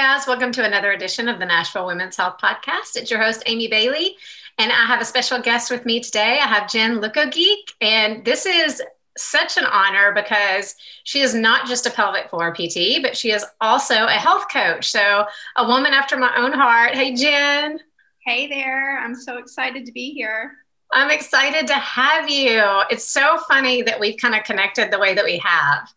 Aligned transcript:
Guys, 0.00 0.26
welcome 0.26 0.50
to 0.52 0.64
another 0.64 0.92
edition 0.92 1.28
of 1.28 1.38
the 1.38 1.44
Nashville 1.44 1.84
Women's 1.84 2.16
Health 2.16 2.38
Podcast. 2.42 2.96
It's 2.96 3.10
your 3.10 3.22
host, 3.22 3.42
Amy 3.44 3.68
Bailey, 3.68 4.16
and 4.56 4.72
I 4.72 4.86
have 4.86 5.02
a 5.02 5.04
special 5.04 5.38
guest 5.42 5.70
with 5.70 5.84
me 5.84 6.00
today. 6.00 6.38
I 6.40 6.46
have 6.46 6.70
Jen 6.70 7.02
LeCoguic, 7.02 7.74
and 7.82 8.24
this 8.24 8.46
is 8.46 8.80
such 9.18 9.58
an 9.58 9.66
honor 9.66 10.14
because 10.14 10.74
she 11.04 11.20
is 11.20 11.34
not 11.34 11.66
just 11.66 11.84
a 11.84 11.90
pelvic 11.90 12.30
floor 12.30 12.50
PT, 12.50 13.02
but 13.02 13.14
she 13.14 13.30
is 13.30 13.44
also 13.60 14.06
a 14.06 14.12
health 14.12 14.46
coach. 14.50 14.90
So, 14.90 15.26
a 15.56 15.66
woman 15.66 15.92
after 15.92 16.16
my 16.16 16.34
own 16.34 16.54
heart. 16.54 16.94
Hey, 16.94 17.14
Jen. 17.14 17.78
Hey 18.24 18.46
there. 18.46 18.98
I'm 19.00 19.14
so 19.14 19.36
excited 19.36 19.84
to 19.84 19.92
be 19.92 20.14
here. 20.14 20.52
I'm 20.90 21.10
excited 21.10 21.66
to 21.66 21.74
have 21.74 22.30
you. 22.30 22.62
It's 22.88 23.04
so 23.04 23.36
funny 23.48 23.82
that 23.82 24.00
we've 24.00 24.16
kind 24.18 24.34
of 24.34 24.44
connected 24.44 24.90
the 24.90 24.98
way 24.98 25.12
that 25.12 25.26
we 25.26 25.36
have. 25.44 25.92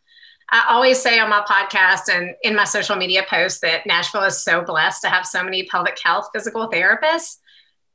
I 0.53 0.67
always 0.69 1.01
say 1.01 1.17
on 1.17 1.31
my 1.31 1.41
podcast 1.41 2.13
and 2.13 2.35
in 2.43 2.55
my 2.55 2.63
social 2.63 2.95
media 2.95 3.23
posts 3.27 3.59
that 3.61 3.87
Nashville 3.87 4.21
is 4.21 4.43
so 4.43 4.61
blessed 4.61 5.01
to 5.01 5.09
have 5.09 5.25
so 5.25 5.43
many 5.43 5.63
pelvic 5.63 5.97
health 5.99 6.29
physical 6.31 6.69
therapists. 6.69 7.37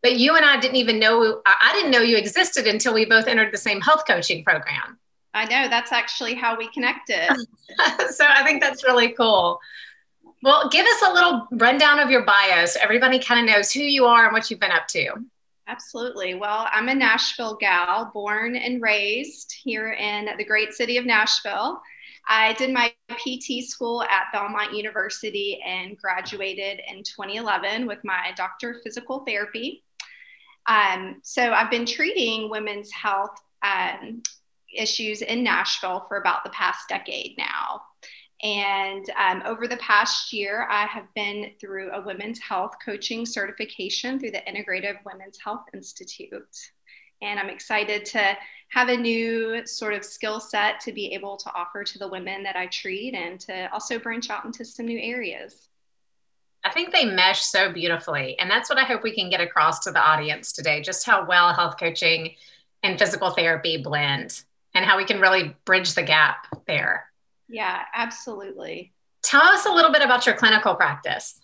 But 0.03 0.17
you 0.17 0.34
and 0.34 0.45
I 0.45 0.59
didn't 0.59 0.77
even 0.77 0.98
know, 0.98 1.41
I 1.47 1.73
didn't 1.73 1.92
know 1.92 2.00
you 2.00 2.17
existed 2.17 2.67
until 2.67 2.95
we 2.95 3.05
both 3.05 3.28
entered 3.28 3.55
the 3.55 3.59
same 3.59 3.81
health 3.81 4.03
coaching 4.09 4.42
program. 4.42 4.98
I 5.34 5.45
know 5.45 5.69
that's 5.69 5.92
actually 5.92 6.34
how 6.34 6.59
we 6.59 6.69
connected. 6.73 7.28
so 8.11 8.25
I 8.28 8.42
think 8.45 8.61
that's 8.61 8.83
really 8.83 9.11
cool. 9.11 9.61
Well, 10.43 10.69
give 10.69 10.84
us 10.84 11.03
a 11.09 11.12
little 11.12 11.47
rundown 11.53 12.00
of 12.00 12.11
your 12.11 12.25
bio 12.25 12.67
so 12.67 12.81
everybody 12.83 13.20
kind 13.20 13.48
of 13.48 13.55
knows 13.55 13.70
who 13.70 13.83
you 13.83 14.05
are 14.05 14.25
and 14.25 14.33
what 14.33 14.50
you've 14.50 14.59
been 14.59 14.72
up 14.72 14.89
to. 14.89 15.12
Absolutely. 15.69 16.34
Well, 16.34 16.67
I'm 16.72 16.89
a 16.89 16.95
Nashville 16.95 17.55
gal, 17.55 18.11
born 18.12 18.56
and 18.56 18.83
raised 18.83 19.55
here 19.62 19.93
in 19.93 20.28
the 20.37 20.45
great 20.45 20.72
city 20.72 20.97
of 20.97 21.06
Nashville. 21.06 21.81
I 22.29 22.53
did 22.55 22.73
my 22.73 22.93
PT 23.11 23.65
school 23.65 24.03
at 24.03 24.31
Belmont 24.33 24.75
University 24.75 25.61
and 25.65 25.97
graduated 25.97 26.81
in 26.87 26.98
2011 26.98 27.87
with 27.87 27.98
my 28.05 28.33
doctor 28.37 28.73
of 28.73 28.83
physical 28.83 29.21
therapy. 29.21 29.83
Um, 30.67 31.21
so 31.23 31.53
I've 31.53 31.71
been 31.71 31.87
treating 31.87 32.51
women's 32.51 32.93
health 32.93 33.41
um, 33.62 34.23
issues 34.77 35.23
in 35.23 35.43
Nashville 35.43 36.05
for 36.06 36.19
about 36.19 36.45
the 36.45 36.51
past 36.51 36.89
decade 36.89 37.37
now. 37.39 37.81
And 38.43 39.11
um, 39.19 39.43
over 39.47 39.67
the 39.67 39.79
past 39.79 40.33
year, 40.33 40.69
I 40.71 40.87
have 40.87 41.06
been 41.15 41.53
through 41.59 41.91
a 41.93 42.05
women's 42.05 42.39
health 42.39 42.75
coaching 42.84 43.25
certification 43.27 44.21
through 44.21 44.31
the 44.33 44.43
Integrative 44.47 44.99
Women's 45.05 45.39
Health 45.43 45.65
Institute. 45.75 46.47
And 47.22 47.38
I'm 47.38 47.50
excited 47.50 48.05
to 48.06 48.36
have 48.70 48.88
a 48.88 48.97
new 48.97 49.66
sort 49.66 49.94
of 49.94 50.05
skill 50.05 50.41
set 50.41 50.80
to 50.80 50.92
be 50.92 51.14
able 51.14 51.36
to 51.38 51.52
offer 51.55 51.84
to 51.84 51.98
the 51.98 52.08
women 52.08 52.42
that 52.42 52.56
I 52.56 52.66
treat 52.66 53.14
and 53.14 53.41
to 53.41 53.72
also 53.72 53.98
branch 53.98 54.30
out 54.30 54.44
into 54.44 54.64
some 54.64 54.86
new 54.86 55.00
areas. 55.00 55.69
I 56.64 56.70
think 56.70 56.92
they 56.92 57.05
mesh 57.05 57.41
so 57.41 57.72
beautifully. 57.72 58.38
And 58.38 58.50
that's 58.50 58.69
what 58.69 58.78
I 58.78 58.84
hope 58.84 59.03
we 59.03 59.15
can 59.15 59.31
get 59.31 59.41
across 59.41 59.81
to 59.81 59.91
the 59.91 60.00
audience 60.00 60.53
today 60.53 60.82
just 60.82 61.06
how 61.06 61.25
well 61.25 61.54
health 61.54 61.76
coaching 61.78 62.34
and 62.82 62.98
physical 62.98 63.31
therapy 63.31 63.78
blend 63.78 64.43
and 64.75 64.84
how 64.84 64.97
we 64.97 65.04
can 65.04 65.20
really 65.20 65.56
bridge 65.64 65.94
the 65.94 66.03
gap 66.03 66.47
there. 66.66 67.06
Yeah, 67.48 67.82
absolutely. 67.94 68.93
Tell 69.22 69.43
us 69.43 69.66
a 69.66 69.72
little 69.72 69.93
bit 69.93 70.03
about 70.03 70.26
your 70.26 70.37
clinical 70.37 70.75
practice. 70.75 71.41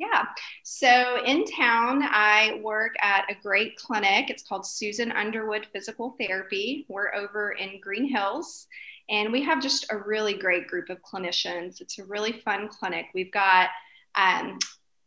Yeah. 0.00 0.24
So 0.62 1.22
in 1.26 1.44
town, 1.44 2.02
I 2.02 2.58
work 2.62 2.94
at 3.02 3.26
a 3.28 3.34
great 3.34 3.76
clinic. 3.76 4.30
It's 4.30 4.42
called 4.42 4.64
Susan 4.64 5.12
Underwood 5.12 5.66
Physical 5.74 6.16
Therapy. 6.18 6.86
We're 6.88 7.14
over 7.14 7.52
in 7.52 7.78
Green 7.82 8.08
Hills, 8.08 8.66
and 9.10 9.30
we 9.30 9.42
have 9.42 9.60
just 9.60 9.84
a 9.90 9.98
really 9.98 10.32
great 10.32 10.68
group 10.68 10.88
of 10.88 11.02
clinicians. 11.02 11.82
It's 11.82 11.98
a 11.98 12.04
really 12.04 12.32
fun 12.32 12.68
clinic. 12.68 13.08
We've 13.12 13.30
got 13.30 13.68
um, 14.14 14.58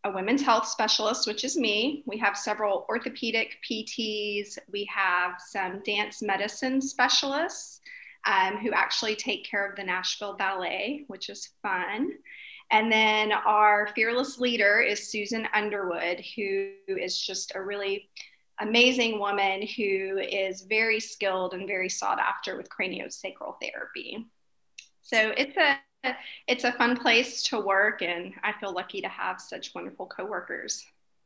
a 0.04 0.12
women's 0.12 0.44
health 0.44 0.68
specialist, 0.68 1.26
which 1.26 1.44
is 1.44 1.58
me. 1.58 2.04
We 2.06 2.20
have 2.20 2.38
several 2.38 2.86
orthopedic 2.88 3.58
PTs. 3.68 4.60
We 4.72 4.88
have 4.96 5.38
some 5.40 5.82
dance 5.84 6.22
medicine 6.22 6.80
specialists 6.80 7.82
um, 8.28 8.58
who 8.58 8.72
actually 8.74 9.16
take 9.16 9.44
care 9.44 9.68
of 9.68 9.76
the 9.76 9.84
Nashville 9.84 10.36
Ballet, 10.36 11.06
which 11.08 11.30
is 11.30 11.50
fun. 11.64 12.12
And 12.74 12.92
then 12.92 13.32
our 13.32 13.90
fearless 13.94 14.40
leader 14.40 14.80
is 14.80 15.12
Susan 15.12 15.48
Underwood, 15.54 16.24
who 16.36 16.72
is 16.88 17.22
just 17.22 17.52
a 17.54 17.62
really 17.62 18.10
amazing 18.60 19.20
woman 19.20 19.62
who 19.62 20.18
is 20.18 20.64
very 20.64 21.00
skilled 21.00 21.54
and 21.54 21.68
very 21.68 21.88
sought 21.88 22.18
after 22.18 22.58
with 22.58 22.70
craniosacral 22.70 23.58
therapy. 23.62 24.26
So 25.04 25.34
it's 25.38 25.56
a 25.56 25.78
it's 26.48 26.64
a 26.64 26.72
fun 26.74 26.98
place 26.98 27.44
to 27.44 27.60
work 27.60 28.02
and 28.02 28.34
I 28.44 28.54
feel 28.60 28.74
lucky 28.74 29.02
to 29.02 29.08
have 29.08 29.40
such 29.40 29.76
wonderful 29.76 30.08
coworkers. 30.08 30.84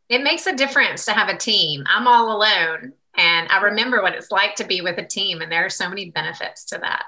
It 0.09 0.23
makes 0.23 0.47
a 0.47 0.55
difference 0.55 1.05
to 1.05 1.13
have 1.13 1.29
a 1.29 1.37
team. 1.37 1.85
I'm 1.87 2.07
all 2.07 2.35
alone 2.35 2.91
and 3.15 3.47
I 3.49 3.61
remember 3.61 4.01
what 4.01 4.15
it's 4.15 4.31
like 4.31 4.55
to 4.55 4.65
be 4.65 4.81
with 4.81 4.97
a 4.97 5.05
team 5.05 5.41
and 5.41 5.49
there 5.49 5.65
are 5.65 5.69
so 5.69 5.87
many 5.87 6.11
benefits 6.11 6.65
to 6.65 6.77
that. 6.79 7.05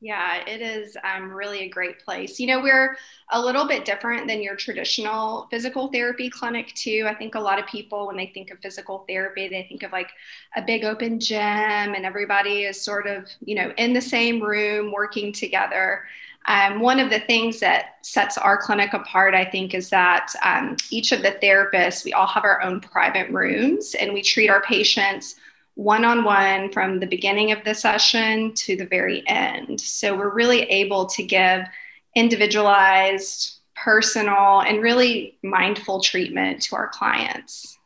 Yeah, 0.00 0.44
it 0.46 0.60
is 0.60 0.96
um, 1.02 1.32
really 1.32 1.64
a 1.64 1.68
great 1.68 1.98
place. 1.98 2.38
You 2.38 2.46
know, 2.46 2.60
we're 2.60 2.96
a 3.32 3.40
little 3.40 3.66
bit 3.66 3.84
different 3.84 4.28
than 4.28 4.40
your 4.40 4.54
traditional 4.54 5.48
physical 5.50 5.88
therapy 5.88 6.30
clinic, 6.30 6.72
too. 6.74 7.06
I 7.08 7.14
think 7.14 7.34
a 7.34 7.40
lot 7.40 7.58
of 7.58 7.66
people, 7.66 8.06
when 8.06 8.16
they 8.16 8.30
think 8.32 8.52
of 8.52 8.60
physical 8.60 9.04
therapy, 9.08 9.48
they 9.48 9.66
think 9.68 9.82
of 9.82 9.90
like 9.90 10.10
a 10.54 10.62
big 10.62 10.84
open 10.84 11.18
gym 11.18 11.40
and 11.40 12.06
everybody 12.06 12.62
is 12.62 12.80
sort 12.80 13.08
of, 13.08 13.28
you 13.44 13.56
know, 13.56 13.72
in 13.76 13.92
the 13.92 14.00
same 14.00 14.40
room 14.40 14.92
working 14.92 15.32
together. 15.32 16.04
Um, 16.46 16.78
one 16.80 17.00
of 17.00 17.10
the 17.10 17.20
things 17.20 17.58
that 17.58 17.96
sets 18.02 18.38
our 18.38 18.56
clinic 18.56 18.92
apart, 18.94 19.34
I 19.34 19.44
think, 19.44 19.74
is 19.74 19.90
that 19.90 20.32
um, 20.44 20.76
each 20.90 21.10
of 21.10 21.22
the 21.22 21.32
therapists, 21.42 22.04
we 22.04 22.12
all 22.12 22.28
have 22.28 22.44
our 22.44 22.62
own 22.62 22.80
private 22.80 23.30
rooms 23.30 23.96
and 23.96 24.14
we 24.14 24.22
treat 24.22 24.48
our 24.48 24.62
patients 24.62 25.34
one 25.78 26.04
on 26.04 26.24
one 26.24 26.72
from 26.72 26.98
the 26.98 27.06
beginning 27.06 27.52
of 27.52 27.62
the 27.62 27.72
session 27.72 28.52
to 28.52 28.74
the 28.74 28.84
very 28.84 29.22
end. 29.28 29.80
So 29.80 30.16
we're 30.16 30.34
really 30.34 30.62
able 30.62 31.06
to 31.06 31.22
give 31.22 31.60
individualized, 32.16 33.60
personal, 33.76 34.62
and 34.62 34.82
really 34.82 35.38
mindful 35.44 36.00
treatment 36.00 36.62
to 36.62 36.74
our 36.74 36.88
clients. 36.88 37.78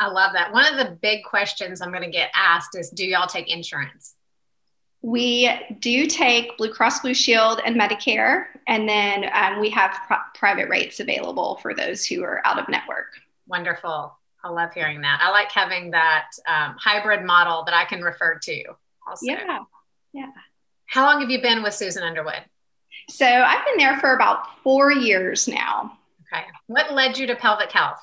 I 0.00 0.06
love 0.06 0.32
that. 0.32 0.50
One 0.54 0.64
of 0.64 0.78
the 0.78 0.96
big 0.96 1.24
questions 1.24 1.82
I'm 1.82 1.90
going 1.90 2.04
to 2.04 2.10
get 2.10 2.30
asked 2.34 2.74
is 2.74 2.88
Do 2.88 3.04
y'all 3.04 3.26
take 3.26 3.52
insurance? 3.52 4.14
We 5.02 5.50
do 5.80 6.06
take 6.06 6.56
Blue 6.56 6.72
Cross 6.72 7.00
Blue 7.00 7.12
Shield 7.12 7.60
and 7.66 7.76
Medicare, 7.76 8.46
and 8.66 8.88
then 8.88 9.26
um, 9.34 9.60
we 9.60 9.68
have 9.68 9.94
private 10.34 10.70
rates 10.70 11.00
available 11.00 11.58
for 11.60 11.74
those 11.74 12.06
who 12.06 12.24
are 12.24 12.40
out 12.46 12.58
of 12.58 12.66
network. 12.70 13.08
Wonderful. 13.46 14.16
I 14.44 14.50
love 14.50 14.74
hearing 14.74 15.00
that. 15.00 15.20
I 15.22 15.30
like 15.30 15.50
having 15.50 15.90
that 15.92 16.26
um, 16.46 16.76
hybrid 16.78 17.24
model 17.24 17.64
that 17.64 17.74
I 17.74 17.86
can 17.86 18.02
refer 18.02 18.38
to. 18.42 18.64
Also. 19.08 19.26
Yeah, 19.26 19.60
yeah. 20.12 20.26
How 20.86 21.06
long 21.06 21.22
have 21.22 21.30
you 21.30 21.40
been 21.40 21.62
with 21.62 21.74
Susan 21.74 22.02
Underwood? 22.02 22.44
So 23.08 23.26
I've 23.26 23.64
been 23.64 23.78
there 23.78 23.98
for 23.98 24.14
about 24.14 24.62
four 24.62 24.92
years 24.92 25.48
now. 25.48 25.98
Okay. 26.32 26.44
What 26.66 26.92
led 26.92 27.16
you 27.16 27.26
to 27.26 27.36
pelvic 27.36 27.72
health? 27.72 27.98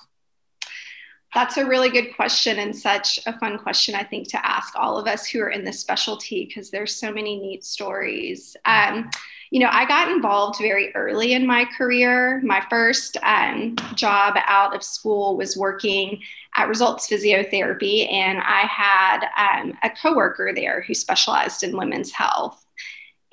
That's 1.33 1.57
a 1.57 1.65
really 1.65 1.89
good 1.89 2.15
question 2.15 2.59
and 2.59 2.75
such 2.75 3.19
a 3.25 3.37
fun 3.39 3.57
question, 3.57 3.95
I 3.95 4.03
think, 4.03 4.27
to 4.29 4.45
ask 4.45 4.75
all 4.75 4.97
of 4.97 5.07
us 5.07 5.27
who 5.27 5.39
are 5.41 5.49
in 5.49 5.63
this 5.63 5.79
specialty 5.79 6.45
because 6.45 6.69
there's 6.69 6.95
so 6.95 7.11
many 7.11 7.39
neat 7.39 7.63
stories. 7.63 8.57
Um, 8.65 9.09
you 9.51 9.59
know, 9.59 9.69
I 9.69 9.86
got 9.86 10.09
involved 10.09 10.59
very 10.59 10.95
early 10.95 11.33
in 11.33 11.45
my 11.45 11.65
career. 11.77 12.42
My 12.42 12.65
first 12.69 13.18
um, 13.21 13.75
job 13.95 14.36
out 14.48 14.74
of 14.74 14.81
school 14.81 15.36
was 15.36 15.57
working 15.57 16.21
at 16.56 16.69
Results 16.69 17.09
Physiotherapy, 17.09 18.09
and 18.09 18.39
I 18.39 18.62
had 18.62 19.25
um, 19.38 19.77
a 19.83 19.89
coworker 19.89 20.53
there 20.56 20.81
who 20.81 20.94
specialized 20.94 21.63
in 21.63 21.77
women's 21.77 22.12
health. 22.12 22.65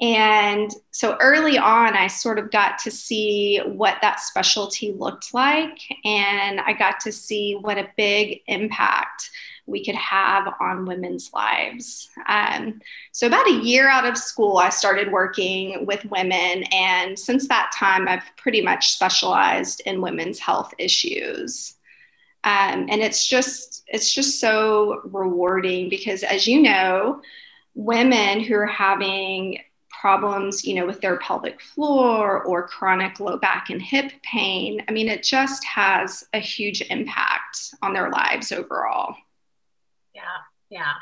And 0.00 0.72
so 0.90 1.16
early 1.20 1.56
on, 1.56 1.94
I 1.94 2.08
sort 2.08 2.40
of 2.40 2.50
got 2.50 2.78
to 2.80 2.90
see 2.90 3.58
what 3.58 3.98
that 4.02 4.18
specialty 4.18 4.92
looked 4.92 5.32
like, 5.32 5.78
and 6.04 6.60
I 6.60 6.72
got 6.72 6.98
to 7.00 7.12
see 7.12 7.54
what 7.60 7.78
a 7.78 7.90
big 7.96 8.40
impact 8.48 9.30
we 9.68 9.84
could 9.84 9.94
have 9.94 10.52
on 10.60 10.86
women's 10.86 11.30
lives. 11.32 12.08
Um, 12.26 12.80
so, 13.12 13.26
about 13.26 13.46
a 13.46 13.60
year 13.62 13.88
out 13.88 14.06
of 14.06 14.16
school, 14.16 14.56
I 14.56 14.70
started 14.70 15.12
working 15.12 15.86
with 15.86 16.04
women. 16.06 16.64
And 16.72 17.18
since 17.18 17.46
that 17.48 17.70
time, 17.78 18.08
I've 18.08 18.24
pretty 18.36 18.62
much 18.62 18.90
specialized 18.90 19.82
in 19.86 20.00
women's 20.00 20.38
health 20.38 20.72
issues. 20.78 21.74
Um, 22.44 22.86
and 22.88 23.02
it's 23.02 23.26
just 23.26 23.84
it's 23.88 24.12
just 24.12 24.40
so 24.40 25.00
rewarding 25.04 25.88
because 25.88 26.22
as 26.22 26.46
you 26.46 26.62
know 26.62 27.20
women 27.74 28.40
who 28.40 28.54
are 28.54 28.66
having 28.66 29.58
problems 30.00 30.64
you 30.64 30.74
know 30.74 30.86
with 30.86 31.00
their 31.00 31.18
pelvic 31.18 31.60
floor 31.60 32.42
or 32.44 32.68
chronic 32.68 33.18
low 33.18 33.36
back 33.36 33.70
and 33.70 33.82
hip 33.82 34.12
pain 34.22 34.82
i 34.88 34.92
mean 34.92 35.08
it 35.08 35.22
just 35.22 35.64
has 35.64 36.24
a 36.32 36.38
huge 36.38 36.82
impact 36.90 37.74
on 37.82 37.92
their 37.92 38.10
lives 38.10 38.52
overall 38.52 39.16
yeah 40.70 40.94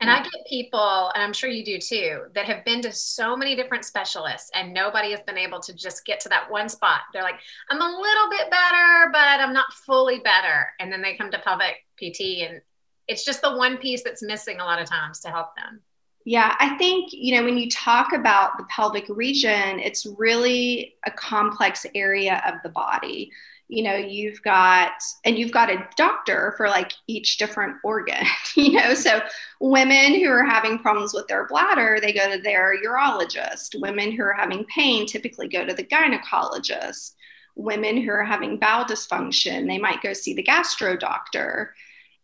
and 0.00 0.08
I 0.10 0.22
get 0.22 0.46
people, 0.48 1.10
and 1.14 1.22
I'm 1.24 1.32
sure 1.32 1.50
you 1.50 1.64
do 1.64 1.78
too, 1.78 2.26
that 2.34 2.44
have 2.44 2.64
been 2.64 2.80
to 2.82 2.92
so 2.92 3.36
many 3.36 3.56
different 3.56 3.84
specialists 3.84 4.48
and 4.54 4.72
nobody 4.72 5.10
has 5.10 5.20
been 5.22 5.36
able 5.36 5.58
to 5.60 5.74
just 5.74 6.04
get 6.04 6.20
to 6.20 6.28
that 6.28 6.48
one 6.48 6.68
spot. 6.68 7.00
They're 7.12 7.24
like, 7.24 7.40
I'm 7.68 7.80
a 7.80 8.00
little 8.00 8.30
bit 8.30 8.48
better, 8.48 9.10
but 9.12 9.40
I'm 9.40 9.52
not 9.52 9.72
fully 9.72 10.20
better. 10.20 10.68
And 10.78 10.92
then 10.92 11.02
they 11.02 11.16
come 11.16 11.32
to 11.32 11.40
pelvic 11.40 11.84
PT 11.96 12.48
and 12.48 12.60
it's 13.08 13.24
just 13.24 13.42
the 13.42 13.56
one 13.56 13.76
piece 13.78 14.04
that's 14.04 14.22
missing 14.22 14.60
a 14.60 14.64
lot 14.64 14.80
of 14.80 14.88
times 14.88 15.18
to 15.20 15.30
help 15.30 15.56
them. 15.56 15.80
Yeah, 16.24 16.54
I 16.60 16.76
think, 16.76 17.08
you 17.12 17.34
know, 17.34 17.44
when 17.44 17.58
you 17.58 17.68
talk 17.68 18.12
about 18.12 18.56
the 18.56 18.64
pelvic 18.64 19.06
region, 19.08 19.80
it's 19.80 20.06
really 20.16 20.94
a 21.06 21.10
complex 21.10 21.86
area 21.94 22.40
of 22.46 22.54
the 22.62 22.68
body 22.68 23.32
you 23.68 23.82
know 23.82 23.94
you've 23.94 24.42
got 24.42 24.92
and 25.24 25.38
you've 25.38 25.52
got 25.52 25.70
a 25.70 25.86
doctor 25.96 26.54
for 26.56 26.68
like 26.68 26.92
each 27.06 27.36
different 27.36 27.76
organ 27.84 28.24
you 28.54 28.72
know? 28.72 28.94
So 28.94 29.20
women 29.60 30.14
who 30.14 30.28
are 30.28 30.44
having 30.44 30.78
problems 30.78 31.14
with 31.14 31.28
their 31.28 31.46
bladder 31.46 31.98
they 32.00 32.12
go 32.12 32.34
to 32.34 32.42
their 32.42 32.74
urologist. 32.82 33.80
Women 33.80 34.12
who 34.12 34.22
are 34.22 34.32
having 34.34 34.64
pain 34.64 35.06
typically 35.06 35.48
go 35.48 35.64
to 35.64 35.74
the 35.74 35.84
gynecologist. 35.84 37.14
Women 37.54 38.02
who 38.02 38.10
are 38.10 38.24
having 38.24 38.58
bowel 38.58 38.84
dysfunction 38.84 39.66
they 39.66 39.78
might 39.78 40.02
go 40.02 40.12
see 40.12 40.34
the 40.34 40.42
gastro 40.42 40.96
doctor. 40.96 41.74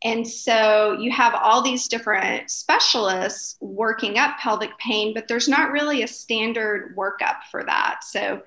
And 0.02 0.26
so 0.29 0.99
you 1.00 1.11
have 1.12 1.35
all 1.35 1.62
these 1.62 1.88
different 1.88 2.50
specialists 2.50 3.56
working 3.61 4.19
up 4.19 4.38
pelvic 4.38 4.76
pain 4.79 5.12
but 5.14 5.29
there's 5.29 5.49
not 5.49 5.73
really 5.73 6.02
a 6.02 6.08
standard 6.08 6.96
workup 6.96 7.37
for 7.50 7.64
that. 7.64 8.00
So 8.02 8.43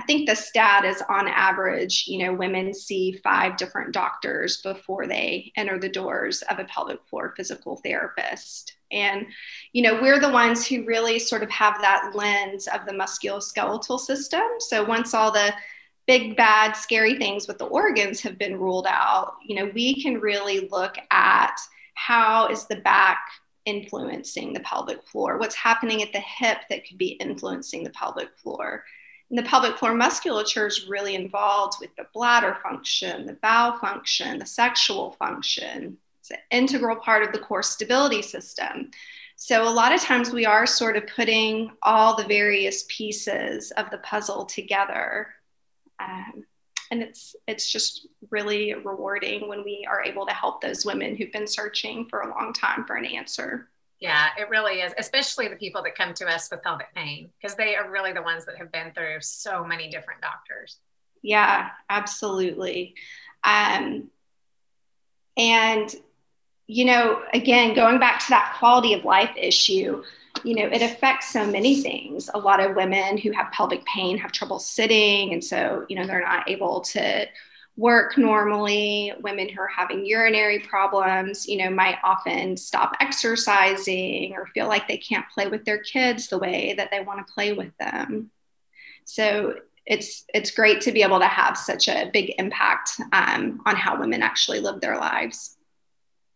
I 0.00 0.02
think 0.04 0.26
the 0.26 0.34
stat 0.34 0.86
is 0.86 1.02
on 1.10 1.28
average, 1.28 2.06
you 2.06 2.24
know, 2.24 2.32
women 2.32 2.72
see 2.72 3.20
five 3.22 3.58
different 3.58 3.92
doctors 3.92 4.62
before 4.62 5.06
they 5.06 5.52
enter 5.56 5.78
the 5.78 5.90
doors 5.90 6.40
of 6.48 6.58
a 6.58 6.64
pelvic 6.64 7.00
floor 7.04 7.34
physical 7.36 7.76
therapist. 7.84 8.76
And, 8.90 9.26
you 9.74 9.82
know, 9.82 10.00
we're 10.00 10.18
the 10.18 10.30
ones 10.30 10.66
who 10.66 10.86
really 10.86 11.18
sort 11.18 11.42
of 11.42 11.50
have 11.50 11.82
that 11.82 12.12
lens 12.14 12.66
of 12.66 12.86
the 12.86 12.94
musculoskeletal 12.94 14.00
system. 14.00 14.40
So 14.60 14.82
once 14.82 15.12
all 15.12 15.30
the 15.30 15.52
big, 16.06 16.34
bad, 16.34 16.72
scary 16.72 17.18
things 17.18 17.46
with 17.46 17.58
the 17.58 17.66
organs 17.66 18.22
have 18.22 18.38
been 18.38 18.58
ruled 18.58 18.86
out, 18.88 19.34
you 19.46 19.54
know, 19.54 19.70
we 19.74 20.02
can 20.02 20.14
really 20.14 20.66
look 20.72 20.96
at 21.10 21.60
how 21.92 22.46
is 22.46 22.64
the 22.64 22.76
back 22.76 23.18
influencing 23.66 24.54
the 24.54 24.60
pelvic 24.60 25.04
floor? 25.04 25.36
What's 25.36 25.54
happening 25.54 26.02
at 26.02 26.14
the 26.14 26.20
hip 26.20 26.56
that 26.70 26.88
could 26.88 26.96
be 26.96 27.18
influencing 27.20 27.84
the 27.84 27.90
pelvic 27.90 28.30
floor? 28.38 28.82
And 29.30 29.38
the 29.38 29.44
pelvic 29.44 29.78
floor 29.78 29.94
musculature 29.94 30.66
is 30.66 30.88
really 30.88 31.14
involved 31.14 31.76
with 31.80 31.94
the 31.96 32.06
bladder 32.12 32.58
function, 32.62 33.26
the 33.26 33.34
bowel 33.34 33.78
function, 33.78 34.38
the 34.38 34.46
sexual 34.46 35.12
function. 35.12 35.96
It's 36.20 36.32
an 36.32 36.38
integral 36.50 36.96
part 36.96 37.22
of 37.22 37.32
the 37.32 37.38
core 37.38 37.62
stability 37.62 38.22
system. 38.22 38.90
So, 39.36 39.66
a 39.66 39.70
lot 39.70 39.94
of 39.94 40.00
times 40.00 40.32
we 40.32 40.44
are 40.44 40.66
sort 40.66 40.96
of 40.96 41.06
putting 41.06 41.70
all 41.82 42.16
the 42.16 42.26
various 42.26 42.84
pieces 42.88 43.70
of 43.72 43.88
the 43.90 43.98
puzzle 43.98 44.44
together. 44.44 45.28
Um, 46.00 46.44
and 46.90 47.02
it's 47.02 47.36
it's 47.46 47.70
just 47.70 48.08
really 48.30 48.74
rewarding 48.74 49.48
when 49.48 49.62
we 49.64 49.86
are 49.88 50.02
able 50.02 50.26
to 50.26 50.32
help 50.32 50.60
those 50.60 50.84
women 50.84 51.16
who've 51.16 51.32
been 51.32 51.46
searching 51.46 52.06
for 52.08 52.20
a 52.20 52.30
long 52.30 52.52
time 52.52 52.84
for 52.84 52.96
an 52.96 53.06
answer. 53.06 53.68
Yeah, 54.00 54.28
it 54.38 54.48
really 54.48 54.80
is, 54.80 54.94
especially 54.96 55.48
the 55.48 55.56
people 55.56 55.82
that 55.82 55.94
come 55.94 56.14
to 56.14 56.26
us 56.26 56.50
with 56.50 56.62
pelvic 56.62 56.94
pain, 56.94 57.28
because 57.38 57.54
they 57.54 57.76
are 57.76 57.90
really 57.90 58.12
the 58.12 58.22
ones 58.22 58.46
that 58.46 58.56
have 58.56 58.72
been 58.72 58.92
through 58.94 59.20
so 59.20 59.62
many 59.62 59.90
different 59.90 60.22
doctors. 60.22 60.78
Yeah, 61.22 61.68
absolutely. 61.90 62.94
Um, 63.44 64.08
and, 65.36 65.94
you 66.66 66.86
know, 66.86 67.22
again, 67.34 67.74
going 67.74 67.98
back 67.98 68.20
to 68.20 68.30
that 68.30 68.56
quality 68.58 68.94
of 68.94 69.04
life 69.04 69.36
issue, 69.36 70.02
you 70.44 70.54
know, 70.54 70.64
it 70.64 70.80
affects 70.80 71.28
so 71.28 71.46
many 71.46 71.82
things. 71.82 72.30
A 72.32 72.38
lot 72.38 72.60
of 72.60 72.76
women 72.76 73.18
who 73.18 73.32
have 73.32 73.52
pelvic 73.52 73.84
pain 73.84 74.16
have 74.16 74.32
trouble 74.32 74.58
sitting, 74.58 75.34
and 75.34 75.44
so, 75.44 75.84
you 75.90 75.96
know, 75.96 76.06
they're 76.06 76.22
not 76.22 76.48
able 76.48 76.80
to 76.80 77.26
work 77.76 78.18
normally. 78.18 79.12
Women 79.20 79.48
who 79.48 79.60
are 79.60 79.68
having 79.68 80.04
urinary 80.04 80.58
problems, 80.60 81.48
you 81.48 81.58
know, 81.58 81.70
might 81.70 81.98
often 82.04 82.56
stop 82.56 82.96
exercising 83.00 84.34
or 84.34 84.46
feel 84.48 84.68
like 84.68 84.86
they 84.86 84.98
can't 84.98 85.28
play 85.32 85.48
with 85.48 85.64
their 85.64 85.78
kids 85.78 86.28
the 86.28 86.38
way 86.38 86.74
that 86.76 86.90
they 86.90 87.00
want 87.00 87.26
to 87.26 87.32
play 87.32 87.52
with 87.52 87.76
them. 87.78 88.30
So 89.04 89.54
it's 89.86 90.24
it's 90.34 90.50
great 90.50 90.80
to 90.82 90.92
be 90.92 91.02
able 91.02 91.18
to 91.18 91.26
have 91.26 91.56
such 91.56 91.88
a 91.88 92.10
big 92.12 92.34
impact 92.38 93.00
um, 93.12 93.60
on 93.66 93.76
how 93.76 93.98
women 93.98 94.22
actually 94.22 94.60
live 94.60 94.80
their 94.80 94.96
lives. 94.96 95.56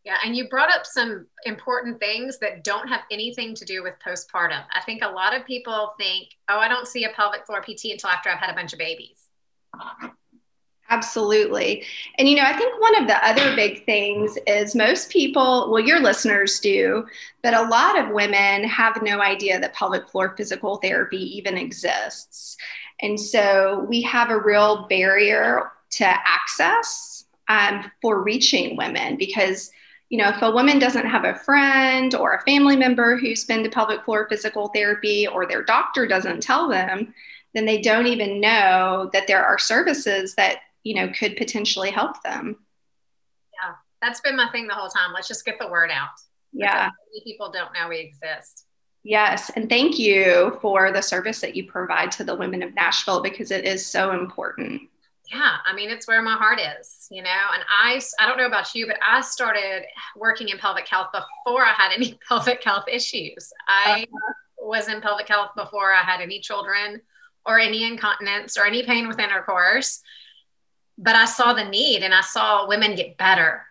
Yeah, 0.05 0.17
and 0.23 0.37
you 0.37 0.49
brought 0.51 0.71
up 0.71 0.85
some 0.85 1.27
important 1.47 1.99
things 1.99 2.39
that 2.41 2.63
don't 2.63 2.89
have 2.89 3.01
anything 3.11 3.55
to 3.55 3.65
do 3.65 3.83
with 3.83 3.95
postpartum. 4.07 4.63
I 4.75 4.83
think 4.83 5.03
a 5.03 5.09
lot 5.09 5.35
of 5.35 5.47
people 5.47 5.95
think, 5.99 6.29
oh, 6.51 6.59
I 6.59 6.69
don't 6.69 6.87
see 6.87 7.05
a 7.05 7.11
pelvic 7.11 7.47
floor 7.47 7.63
PT 7.63 7.87
until 7.87 8.11
after 8.11 8.29
I've 8.29 8.39
had 8.39 8.51
a 8.51 8.55
bunch 8.55 8.75
of 8.75 8.79
babies. 8.79 9.29
Absolutely. 10.91 11.83
And, 12.19 12.29
you 12.29 12.37
know, 12.37 12.43
I 12.45 12.53
think 12.53 12.79
one 12.81 13.01
of 13.01 13.07
the 13.09 13.27
other 13.27 13.57
big 13.57 13.87
things 13.87 14.37
is 14.47 14.75
most 14.75 15.11
people, 15.11 15.71
well, 15.71 15.83
your 15.83 15.99
listeners 16.01 16.61
do, 16.61 17.07
but 17.43 17.55
a 17.55 17.63
lot 17.69 17.99
of 17.99 18.11
women 18.11 18.65
have 18.65 19.03
no 19.03 19.21
idea 19.21 19.59
that 19.59 19.73
pelvic 19.73 20.09
floor 20.09 20.35
physical 20.37 20.77
therapy 20.77 21.37
even 21.39 21.57
exists. 21.57 22.59
And 23.01 23.19
so 23.19 23.87
we 23.89 24.03
have 24.03 24.31
a 24.31 24.39
real 24.39 24.87
barrier 24.89 25.73
to 25.93 26.05
access 26.07 27.25
um, 27.49 27.91
for 28.03 28.23
reaching 28.23 28.77
women 28.77 29.17
because, 29.17 29.71
you 30.11 30.19
know, 30.19 30.29
if 30.29 30.43
a 30.43 30.51
woman 30.51 30.79
doesn't 30.79 31.07
have 31.07 31.25
a 31.25 31.35
friend 31.35 32.15
or 32.15 32.35
a 32.35 32.43
family 32.43 32.77
member 32.77 33.17
who's 33.17 33.45
been 33.45 33.65
to 33.65 33.71
pelvic 33.71 34.05
floor 34.05 34.27
physical 34.29 34.69
therapy 34.69 35.27
or 35.27 35.47
their 35.47 35.63
doctor 35.63 36.07
doesn't 36.07 36.43
tell 36.43 36.69
them, 36.69 37.15
then 37.55 37.65
they 37.65 37.81
don't 37.81 38.07
even 38.07 38.41
know 38.41 39.09
that 39.13 39.27
there 39.27 39.45
are 39.45 39.59
services 39.59 40.35
that 40.35 40.59
you 40.85 40.95
know 40.95 41.13
could 41.19 41.37
potentially 41.37 41.91
help 41.91 42.23
them. 42.23 42.57
Yeah. 43.61 43.73
That's 44.01 44.21
been 44.21 44.37
my 44.37 44.51
thing 44.53 44.69
the 44.69 44.75
whole 44.75 44.91
time. 44.91 45.13
Let's 45.13 45.27
just 45.27 45.45
get 45.45 45.59
the 45.59 45.69
word 45.69 45.91
out. 45.91 46.11
Yeah. 46.53 46.91
People 47.25 47.51
don't 47.51 47.73
know 47.73 47.89
we 47.89 47.99
exist. 47.99 48.67
Yes. 49.03 49.51
And 49.57 49.69
thank 49.69 49.99
you 49.99 50.59
for 50.63 50.93
the 50.93 51.03
service 51.03 51.41
that 51.41 51.57
you 51.57 51.67
provide 51.67 52.13
to 52.13 52.25
the 52.25 52.35
women 52.35 52.63
of 52.63 52.75
nashville 52.75 53.23
because 53.23 53.51
it 53.51 53.65
is 53.65 53.85
so 53.85 54.13
important. 54.13 54.83
Yeah. 55.31 55.57
I 55.67 55.75
mean 55.75 55.91
it's 55.91 56.07
where 56.07 56.23
my 56.23 56.35
heart 56.35 56.61
is 56.61 57.09
you 57.11 57.23
know? 57.23 57.31
And 57.53 57.63
i 57.69 58.01
i 58.21 58.27
don't 58.27 58.39
know 58.39 58.47
about 58.47 58.75
you 58.75 58.87
but 58.87 58.97
i 59.07 59.21
started 59.21 59.85
working 60.17 60.49
in 60.49 60.59
pelvic 60.59 60.89
health 60.89 61.09
before 61.13 61.65
i 61.65 61.73
had 61.73 61.93
any 61.93 62.19
pelvic 62.29 62.63
health 62.63 62.85
issues. 62.89 63.53
I 63.67 64.07
uh-huh. 64.13 64.33
was 64.59 64.89
in 64.89 65.01
pelvic 65.01 65.29
health 65.29 65.51
before 65.57 65.93
i 65.93 66.03
had 66.03 66.21
any 66.21 66.41
children 66.41 67.01
or 67.47 67.59
any 67.59 67.85
incontinence 67.85 68.57
or 68.57 68.67
any 68.67 68.83
pain 68.85 69.09
with 69.09 69.19
intercourse 69.19 70.03
but 70.99 71.17
I 71.17 71.25
saw 71.25 71.53
the 71.53 71.65
need 71.65 72.03
and 72.03 72.15
I 72.15 72.21
saw 72.21 72.67
women 72.69 72.95
get 72.95 73.17
better. 73.17 73.63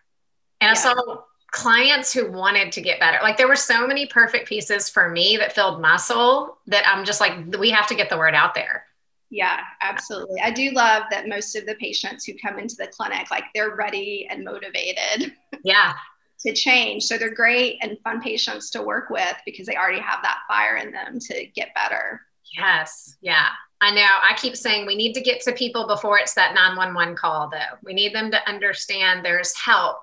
And 0.62 0.68
yeah. 0.68 0.72
I 0.72 0.74
saw 0.74 1.22
clients 1.51 2.12
who 2.12 2.32
wanted 2.32 2.72
to 2.72 2.82
get 2.82 3.00
better. 3.00 3.20
Like 3.22 3.38
there 3.38 3.48
were 3.48 3.56
so 3.56 3.86
many 3.88 4.08
perfect 4.08 4.48
pieces 4.48 4.89
for 4.89 5.10
me 5.10 5.38
that 5.38 5.53
filled 5.53 5.82
my 5.82 5.98
soul 5.98 6.58
that 6.68 6.84
I'm 6.88 7.06
just 7.06 7.22
like, 7.22 7.34
we 7.60 7.70
have 7.70 7.88
to 7.88 7.96
get 7.96 8.10
the 8.10 8.18
word 8.18 8.34
out 8.34 8.56
there. 8.56 8.86
Yeah, 9.30 9.62
absolutely. 9.82 10.42
I 10.42 10.51
do 10.51 10.72
love 10.72 11.03
that 11.10 11.27
most 11.27 11.56
of 11.56 11.65
the 11.65 11.75
patients 11.75 12.24
who 12.25 12.34
come 12.38 12.60
into 12.60 12.75
the 12.75 12.88
clinic, 12.88 13.32
like 13.32 13.46
they're 13.53 13.75
ready 13.75 14.27
and 14.30 14.44
motivated. 14.44 15.34
Yeah. 15.65 15.94
to 16.42 16.51
change. 16.53 17.03
So 17.03 17.18
they're 17.18 17.34
great 17.34 17.77
and 17.82 17.98
fun 18.03 18.20
patients 18.20 18.70
to 18.72 18.82
work 18.82 19.10
with 19.10 19.38
because 19.46 19.65
they 19.65 19.77
already 19.77 20.01
have 20.01 20.22
that 20.24 20.39
fire 20.46 20.75
in 20.75 20.92
them 20.92 21.18
to 21.20 21.46
get 21.56 21.74
better. 21.74 22.20
Yes. 22.58 23.15
Yeah. 23.22 23.48
I 23.83 23.91
know. 23.91 24.01
I 24.01 24.33
keep 24.37 24.55
saying 24.55 24.85
we 24.85 24.95
need 24.95 25.11
to 25.15 25.19
get 25.21 25.41
to 25.41 25.51
people 25.51 25.87
before 25.87 26.17
it's 26.17 26.33
that 26.35 26.55
911 26.55 27.17
call, 27.17 27.49
though. 27.49 27.77
We 27.83 27.93
need 27.93 28.15
them 28.15 28.31
to 28.31 28.49
understand 28.49 29.25
there's 29.25 29.53
help 29.57 29.97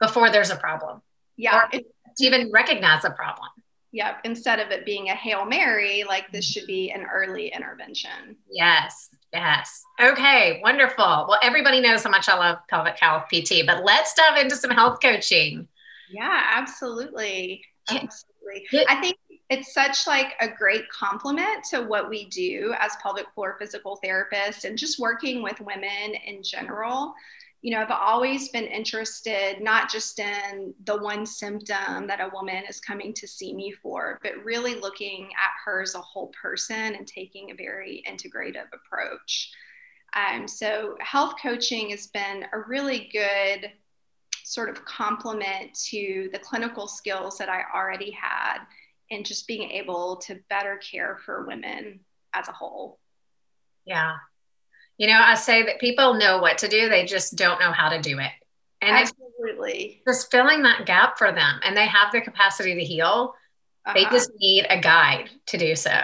before 0.00 0.30
there's 0.30 0.48
a 0.48 0.56
problem. 0.56 1.02
Yeah. 1.36 1.66
to 1.70 1.84
even 2.20 2.50
recognize 2.50 3.04
a 3.04 3.10
problem. 3.10 3.50
Yeah. 3.92 4.16
Instead 4.24 4.60
of 4.60 4.70
it 4.70 4.86
being 4.86 5.10
a 5.10 5.14
Hail 5.14 5.44
Mary, 5.44 6.04
like 6.08 6.32
this 6.32 6.46
should 6.46 6.66
be 6.66 6.90
an 6.90 7.04
early 7.04 7.48
intervention. 7.48 8.36
Yes. 8.50 9.10
Yes. 9.30 9.82
Okay. 10.00 10.60
Wonderful. 10.62 11.26
Well, 11.28 11.38
everybody 11.42 11.80
knows 11.80 12.04
how 12.04 12.10
much 12.10 12.30
I 12.30 12.38
love 12.38 12.60
pelvic 12.70 12.98
health 12.98 13.24
PT, 13.24 13.66
but 13.66 13.84
let's 13.84 14.14
dive 14.14 14.38
into 14.38 14.56
some 14.56 14.70
health 14.70 15.00
coaching. 15.02 15.68
Yeah, 16.10 16.50
absolutely. 16.54 17.62
Absolutely. 17.90 18.86
I 18.88 19.00
think 19.02 19.18
it's 19.52 19.74
such 19.74 20.06
like 20.06 20.32
a 20.40 20.48
great 20.48 20.88
complement 20.88 21.62
to 21.70 21.82
what 21.82 22.08
we 22.08 22.24
do 22.30 22.74
as 22.80 22.96
pelvic 23.02 23.26
floor 23.34 23.56
physical 23.58 24.00
therapists 24.02 24.64
and 24.64 24.78
just 24.78 24.98
working 24.98 25.42
with 25.42 25.60
women 25.60 26.14
in 26.26 26.42
general 26.42 27.14
you 27.64 27.70
know, 27.70 27.80
I've 27.80 27.92
always 27.92 28.48
been 28.48 28.64
interested 28.64 29.60
not 29.60 29.88
just 29.88 30.18
in 30.18 30.74
the 30.82 30.96
one 30.96 31.24
symptom 31.24 32.08
that 32.08 32.20
a 32.20 32.28
woman 32.34 32.64
is 32.68 32.80
coming 32.80 33.14
to 33.14 33.28
see 33.28 33.54
me 33.54 33.70
for, 33.70 34.18
but 34.20 34.44
really 34.44 34.74
looking 34.74 35.26
at 35.40 35.52
her 35.64 35.80
as 35.80 35.94
a 35.94 36.00
whole 36.00 36.32
person 36.42 36.96
and 36.96 37.06
taking 37.06 37.52
a 37.52 37.54
very 37.54 38.02
integrative 38.10 38.66
approach. 38.74 39.52
Um, 40.14 40.48
so, 40.48 40.96
health 40.98 41.34
coaching 41.40 41.90
has 41.90 42.08
been 42.08 42.46
a 42.52 42.58
really 42.66 43.08
good 43.12 43.70
sort 44.42 44.68
of 44.68 44.84
complement 44.84 45.72
to 45.90 46.30
the 46.32 46.40
clinical 46.40 46.88
skills 46.88 47.38
that 47.38 47.48
I 47.48 47.62
already 47.72 48.10
had 48.10 48.58
and 49.12 49.24
just 49.24 49.46
being 49.46 49.70
able 49.70 50.16
to 50.16 50.40
better 50.48 50.78
care 50.78 51.20
for 51.24 51.46
women 51.46 52.00
as 52.34 52.48
a 52.48 52.52
whole. 52.52 52.98
Yeah, 53.84 54.16
you 54.98 55.08
know, 55.08 55.20
I 55.20 55.34
say 55.34 55.64
that 55.64 55.80
people 55.80 56.14
know 56.14 56.38
what 56.38 56.58
to 56.58 56.68
do, 56.68 56.88
they 56.88 57.04
just 57.04 57.36
don't 57.36 57.60
know 57.60 57.72
how 57.72 57.88
to 57.88 58.00
do 58.00 58.18
it. 58.18 58.30
And 58.80 58.96
Absolutely. 58.96 60.02
just 60.06 60.30
filling 60.30 60.62
that 60.62 60.86
gap 60.86 61.18
for 61.18 61.32
them 61.32 61.60
and 61.64 61.76
they 61.76 61.86
have 61.86 62.12
the 62.12 62.20
capacity 62.20 62.74
to 62.74 62.84
heal. 62.84 63.34
Uh-huh. 63.84 63.94
They 63.94 64.04
just 64.16 64.30
need 64.38 64.66
a 64.68 64.80
guide 64.80 65.30
to 65.46 65.58
do 65.58 65.74
so. 65.74 65.98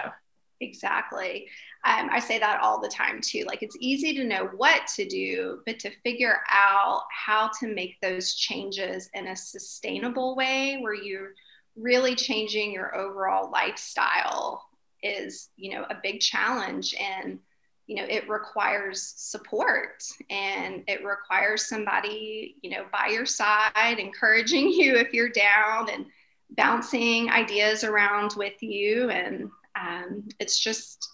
Exactly. 0.61 1.47
Um, 1.85 2.09
I 2.11 2.19
say 2.19 2.39
that 2.39 2.59
all 2.61 2.81
the 2.81 2.89
time 2.89 3.21
too. 3.21 3.45
Like 3.47 3.63
it's 3.63 3.77
easy 3.79 4.13
to 4.15 4.25
know 4.25 4.49
what 4.57 4.85
to 4.95 5.07
do, 5.07 5.61
but 5.65 5.79
to 5.79 5.91
figure 6.03 6.41
out 6.51 7.03
how 7.09 7.49
to 7.61 7.73
make 7.73 7.95
those 8.01 8.33
changes 8.33 9.09
in 9.13 9.27
a 9.27 9.35
sustainable 9.35 10.35
way 10.35 10.79
where 10.81 10.93
you're 10.93 11.31
really 11.79 12.15
changing 12.15 12.71
your 12.71 12.95
overall 12.95 13.51
lifestyle 13.51 14.65
is, 15.01 15.49
you 15.55 15.71
know, 15.71 15.83
a 15.89 15.97
big 16.01 16.19
challenge. 16.19 16.95
And 16.99 17.39
you 17.87 17.95
know 17.95 18.05
it 18.07 18.29
requires 18.29 19.15
support 19.17 20.03
and 20.29 20.83
it 20.87 21.03
requires 21.03 21.67
somebody 21.67 22.55
you 22.61 22.69
know 22.69 22.85
by 22.93 23.07
your 23.07 23.25
side 23.25 23.97
encouraging 23.97 24.69
you 24.71 24.95
if 24.95 25.11
you're 25.11 25.29
down 25.29 25.89
and 25.89 26.05
bouncing 26.51 27.29
ideas 27.29 27.83
around 27.83 28.33
with 28.35 28.61
you. 28.61 29.09
And 29.09 29.49
um, 29.79 30.27
it's 30.39 30.59
just 30.59 31.07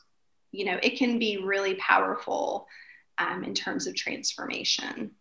you 0.51 0.65
know 0.65 0.79
it 0.81 0.97
can 0.97 1.19
be 1.19 1.37
really 1.37 1.75
powerful 1.75 2.67
um, 3.17 3.43
in 3.43 3.53
terms 3.53 3.87
of 3.87 3.95
transformation. 3.95 5.11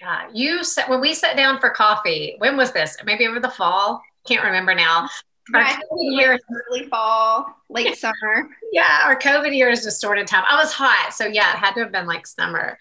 Yeah. 0.00 0.28
You 0.32 0.62
said 0.62 0.88
when 0.88 1.00
we 1.00 1.14
sat 1.14 1.36
down 1.36 1.58
for 1.58 1.70
coffee 1.70 2.36
when 2.38 2.56
was 2.56 2.72
this? 2.72 2.96
Maybe 3.04 3.26
over 3.26 3.40
the 3.40 3.50
fall 3.50 4.02
can't 4.28 4.44
remember 4.44 4.74
now 4.74 5.08
our 5.54 5.64
COVID 5.64 6.18
year 6.18 6.38
early 6.70 6.88
fall, 6.88 7.46
late 7.68 7.96
summer. 7.96 8.50
Yeah, 8.72 9.00
our 9.04 9.18
COVID 9.18 9.56
year 9.56 9.70
is 9.70 9.82
distorted 9.82 10.26
time. 10.26 10.44
I 10.48 10.62
was 10.62 10.72
hot, 10.72 11.14
so 11.14 11.26
yeah, 11.26 11.52
it 11.54 11.58
had 11.58 11.72
to 11.74 11.80
have 11.80 11.92
been 11.92 12.06
like 12.06 12.26
summer. 12.26 12.78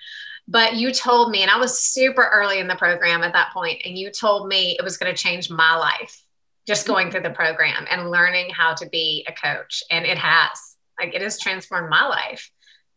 But 0.50 0.75
you 0.75 0.92
told 0.92 1.32
me, 1.32 1.42
and 1.42 1.51
I 1.51 1.58
was 1.58 1.80
super 1.80 2.30
early 2.32 2.60
in 2.60 2.68
the 2.68 2.75
program 2.75 3.22
at 3.22 3.34
that 3.34 3.51
point, 3.54 3.82
and 3.86 3.98
you 3.98 4.12
told 4.12 4.48
me 4.48 4.75
it 4.77 4.84
was 4.84 4.98
going 4.98 5.13
to 5.13 5.22
change 5.22 5.50
my 5.50 5.75
life 5.75 6.24
just 6.66 6.84
mm-hmm. 6.84 6.94
going 6.94 7.12
through 7.12 7.22
the 7.22 7.30
program 7.32 7.86
and 7.89 8.12
learning 8.12 8.50
how 8.50 8.74
to 8.75 8.88
be 8.89 9.25
a 9.27 9.34
coach. 9.34 9.84
And 9.89 10.06
it 10.06 10.18
has, 10.18 10.75
like, 11.00 11.13
it 11.13 11.22
has 11.22 11.39
transformed 11.39 11.89
my 11.89 12.06
life 12.08 12.51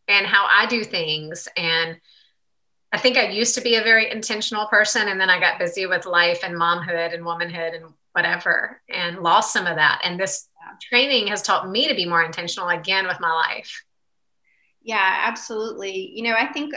and 0.07 0.25
how 0.25 0.47
I 0.49 0.65
do 0.65 0.83
things. 0.83 1.47
And 1.57 1.97
I 2.91 2.97
think 2.97 3.17
I 3.17 3.29
used 3.29 3.55
to 3.55 3.61
be 3.61 3.75
a 3.75 3.83
very 3.83 4.11
intentional 4.11 4.65
person, 4.67 5.07
and 5.07 5.19
then 5.19 5.29
I 5.29 5.39
got 5.39 5.59
busy 5.59 5.85
with 5.85 6.05
life 6.05 6.41
and 6.43 6.55
momhood 6.55 7.13
and 7.13 7.25
womanhood 7.25 7.73
and 7.73 7.85
whatever 8.13 8.81
and 8.89 9.19
lost 9.19 9.53
some 9.53 9.67
of 9.67 9.75
that. 9.75 10.01
And 10.03 10.19
this 10.19 10.47
training 10.81 11.27
has 11.27 11.41
taught 11.41 11.69
me 11.69 11.87
to 11.87 11.95
be 11.95 12.05
more 12.05 12.23
intentional 12.23 12.69
again 12.69 13.07
with 13.07 13.19
my 13.19 13.31
life. 13.31 13.83
Yeah, 14.83 15.19
absolutely. 15.25 16.11
You 16.15 16.23
know, 16.23 16.35
I 16.35 16.47
think 16.51 16.73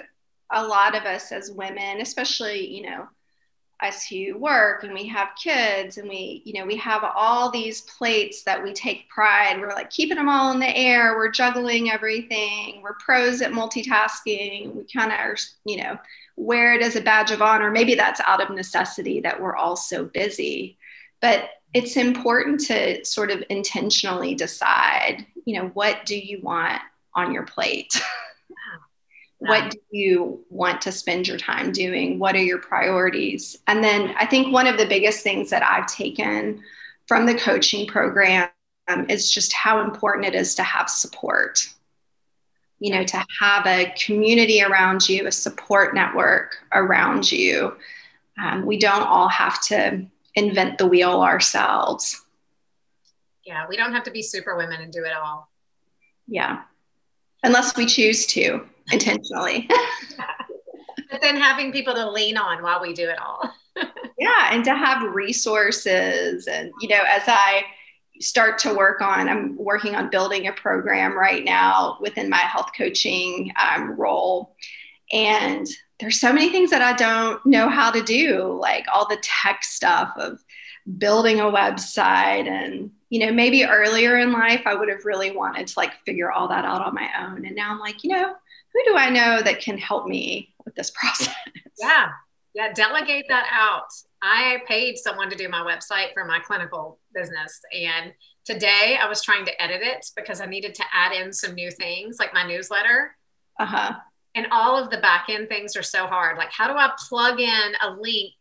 a 0.53 0.67
lot 0.67 0.95
of 0.95 1.05
us 1.05 1.33
as 1.33 1.51
women, 1.51 2.01
especially, 2.01 2.67
you 2.67 2.83
know, 2.91 3.09
us 3.83 4.07
who 4.07 4.39
work 4.39 4.85
and 4.85 4.95
we 4.95 5.07
have 5.09 5.29
kids 5.43 5.99
and 5.99 6.09
we, 6.09 6.43
you 6.45 6.59
know, 6.59 6.65
we 6.65 6.77
have 6.77 7.03
all 7.17 7.51
these 7.51 7.83
plates 7.83 8.45
that 8.45 8.63
we 8.63 8.73
take 8.73 9.09
pride. 9.09 9.61
We're 9.61 9.69
like 9.69 9.91
keeping 9.91 10.17
them 10.17 10.29
all 10.29 10.53
in 10.53 10.61
the 10.61 10.77
air. 10.77 11.17
We're 11.17 11.31
juggling 11.31 11.91
everything. 11.91 12.81
We're 12.83 12.95
pros 12.95 13.43
at 13.43 13.53
multitasking. 13.53 14.75
We 14.75 14.85
kind 14.85 15.13
of 15.13 15.19
are, 15.19 15.37
you 15.67 15.79
know, 15.79 15.99
wear 16.37 16.75
it 16.75 16.83
as 16.83 16.97
a 16.97 17.01
badge 17.01 17.31
of 17.31 17.43
honor. 17.43 17.71
Maybe 17.71 17.95
that's 17.95 18.21
out 18.21 18.41
of 18.41 18.55
necessity 18.55 19.21
that 19.21 19.41
we're 19.41 19.57
all 19.57 19.77
so 19.77 20.05
busy. 20.05 20.79
But 21.25 21.49
it's 21.73 21.97
important 21.97 22.61
to 22.67 23.03
sort 23.03 23.31
of 23.31 23.43
intentionally 23.49 24.35
decide, 24.35 25.25
you 25.47 25.59
know, 25.59 25.69
what 25.69 26.05
do 26.05 26.19
you 26.19 26.39
want 26.43 26.83
on 27.15 27.33
your 27.33 27.45
plate? 27.45 27.99
what 29.39 29.71
do 29.71 29.79
you 29.91 30.45
want 30.51 30.83
to 30.83 30.93
spend 30.93 31.27
your 31.27 31.39
time 31.39 31.73
doing? 31.73 32.19
What 32.19 32.35
are 32.35 32.43
your 32.43 32.59
priorities? 32.59 33.57
And 33.69 33.83
then 33.83 34.15
I 34.19 34.27
think 34.27 34.53
one 34.53 34.67
of 34.67 34.77
the 34.77 34.85
biggest 34.85 35.23
things 35.23 35.49
that 35.49 35.63
I've 35.63 35.87
taken 35.87 36.63
from 37.09 37.25
the 37.25 37.39
coaching 37.39 37.87
program 37.87 38.51
is 39.09 39.33
just 39.33 39.55
how 39.55 39.83
important 39.83 40.27
it 40.27 40.35
is 40.35 40.55
to 40.57 40.63
have 40.63 40.91
support. 40.91 41.67
You 42.81 42.93
know, 42.93 43.03
to 43.03 43.25
have 43.41 43.67
a 43.67 43.95
community 43.99 44.63
around 44.63 45.09
you, 45.09 45.27
a 45.27 45.33
support 45.33 45.95
network 45.95 46.59
around 46.75 47.33
you. 47.33 47.79
Um, 48.39 48.67
we 48.67 48.79
don't 48.79 49.07
all 49.07 49.29
have 49.29 49.63
to 49.69 50.07
invent 50.35 50.79
the 50.79 50.87
wheel 50.87 51.23
ourselves. 51.23 52.25
Yeah, 53.45 53.67
we 53.69 53.77
don't 53.77 53.93
have 53.93 54.05
to 54.05 54.11
be 54.11 54.23
super 54.23 54.57
women 54.57 54.81
and 54.81 54.93
do 54.93 55.05
it 55.05 55.13
all. 55.13 55.51
Yeah. 56.27 56.63
Unless 57.43 57.77
we 57.77 57.87
choose 57.87 58.27
to 58.29 58.67
intentionally. 58.91 59.69
but 61.11 61.21
then 61.21 61.37
having 61.37 61.73
people 61.73 61.95
to 61.95 62.11
lean 62.11 62.37
on 62.37 62.63
while 62.63 62.81
we 62.81 62.95
do 62.95 63.09
it 63.09 63.21
all. 63.21 63.53
yeah, 64.19 64.51
and 64.51 64.65
to 64.65 64.75
have 64.75 65.15
resources 65.15 66.47
and 66.47 66.73
you 66.81 66.89
know, 66.89 67.03
as 67.07 67.23
I 67.27 67.65
start 68.21 68.59
to 68.59 68.73
work 68.73 69.01
on 69.01 69.29
i'm 69.29 69.57
working 69.57 69.97
on 69.97 70.09
building 70.09 70.47
a 70.47 70.53
program 70.53 71.19
right 71.19 71.45
now 71.45 71.99
within 72.01 72.29
my 72.29 72.37
health 72.37 72.71
coaching 72.77 73.53
um, 73.61 73.91
role 73.99 74.55
and 75.13 75.67
there's 76.05 76.21
so 76.21 76.35
many 76.35 76.51
things 76.51 76.69
that 76.69 76.83
I 76.83 76.93
don't 76.93 77.45
know 77.47 77.71
how 77.71 77.91
to 77.91 78.03
do, 78.03 78.59
like 78.61 78.85
all 78.93 79.09
the 79.09 79.17
tech 79.23 79.65
stuff 79.65 80.13
of 80.19 80.39
building 80.99 81.41
a 81.41 81.45
website. 81.45 82.47
And, 82.47 82.91
you 83.09 83.21
know, 83.21 83.33
maybe 83.33 83.65
earlier 83.65 84.19
in 84.19 84.31
life, 84.31 84.61
I 84.67 84.75
would 84.75 84.91
have 84.91 85.07
really 85.07 85.31
wanted 85.31 85.67
to 85.67 85.79
like 85.79 85.95
figure 86.05 86.31
all 86.31 86.47
that 86.49 86.67
out 86.67 86.83
on 86.83 86.95
my 86.95 87.09
own. 87.23 87.47
And 87.47 87.57
now 87.57 87.71
I'm 87.71 87.79
like, 87.79 88.05
you 88.05 88.11
know, 88.11 88.35
who 88.75 88.85
do 88.85 88.99
I 88.99 89.09
know 89.09 89.41
that 89.41 89.63
can 89.63 89.79
help 89.79 90.07
me 90.07 90.53
with 90.67 90.75
this 90.75 90.91
process? 90.95 91.35
Yeah. 91.81 92.09
Yeah. 92.53 92.71
Delegate 92.75 93.25
that 93.31 93.49
out. 93.51 93.89
I 94.21 94.59
paid 94.69 94.99
someone 94.99 95.31
to 95.31 95.37
do 95.37 95.49
my 95.49 95.61
website 95.61 96.13
for 96.13 96.27
my 96.27 96.39
clinical 96.39 96.99
business. 97.15 97.63
And 97.73 98.13
today 98.45 98.99
I 99.01 99.09
was 99.09 99.23
trying 99.23 99.47
to 99.47 99.63
edit 99.63 99.81
it 99.81 100.05
because 100.15 100.43
I 100.43 100.47
needed 100.47 100.75
to 100.75 100.85
add 100.93 101.13
in 101.13 101.33
some 101.33 101.55
new 101.55 101.71
things 101.71 102.19
like 102.19 102.35
my 102.35 102.47
newsletter. 102.47 103.17
Uh 103.59 103.65
huh 103.65 103.95
and 104.35 104.47
all 104.51 104.83
of 104.83 104.91
the 104.91 104.99
back 104.99 105.27
end 105.29 105.49
things 105.49 105.77
are 105.77 105.83
so 105.83 106.07
hard. 106.07 106.37
Like 106.39 106.51
how 106.51 106.69
do 106.69 106.75
i 106.75 106.91
plug 107.09 107.41
in 107.41 107.73
a 107.83 107.91
link 107.91 108.33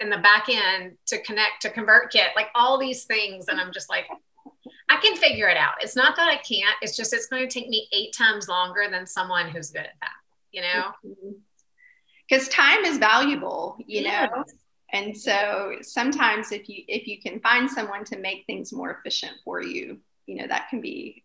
in 0.00 0.10
the 0.10 0.18
back 0.18 0.48
end 0.48 0.96
to 1.06 1.20
connect 1.22 1.62
to 1.62 1.70
convertkit 1.70 2.34
like 2.36 2.48
all 2.54 2.78
these 2.78 3.04
things? 3.04 3.48
And 3.48 3.60
i'm 3.60 3.72
just 3.72 3.90
like 3.90 4.06
i 4.88 4.96
can 4.96 5.16
figure 5.16 5.48
it 5.48 5.56
out. 5.56 5.74
It's 5.80 5.96
not 5.96 6.16
that 6.16 6.28
i 6.28 6.36
can't. 6.36 6.76
It's 6.82 6.96
just 6.96 7.12
it's 7.12 7.26
going 7.26 7.46
to 7.46 7.52
take 7.52 7.68
me 7.68 7.88
eight 7.92 8.14
times 8.16 8.48
longer 8.48 8.86
than 8.90 9.06
someone 9.06 9.48
who's 9.48 9.70
good 9.70 9.80
at 9.80 9.94
that 10.00 10.10
you 10.52 10.62
know? 10.62 10.92
Mm-hmm. 11.06 11.30
Because 12.28 12.48
time 12.48 12.84
is 12.84 12.98
valuable 12.98 13.78
you 13.86 14.04
know? 14.04 14.28
And 14.92 15.16
so 15.16 15.76
sometimes 15.82 16.50
if 16.50 16.68
you 16.68 16.82
if 16.88 17.06
you 17.06 17.20
can 17.20 17.40
find 17.40 17.70
someone 17.70 18.04
to 18.06 18.18
make 18.18 18.44
things 18.46 18.72
more 18.72 18.90
efficient 18.90 19.34
for 19.44 19.62
you 19.62 19.98
you 20.26 20.36
know 20.36 20.46
that 20.46 20.68
can 20.68 20.80
be 20.80 21.24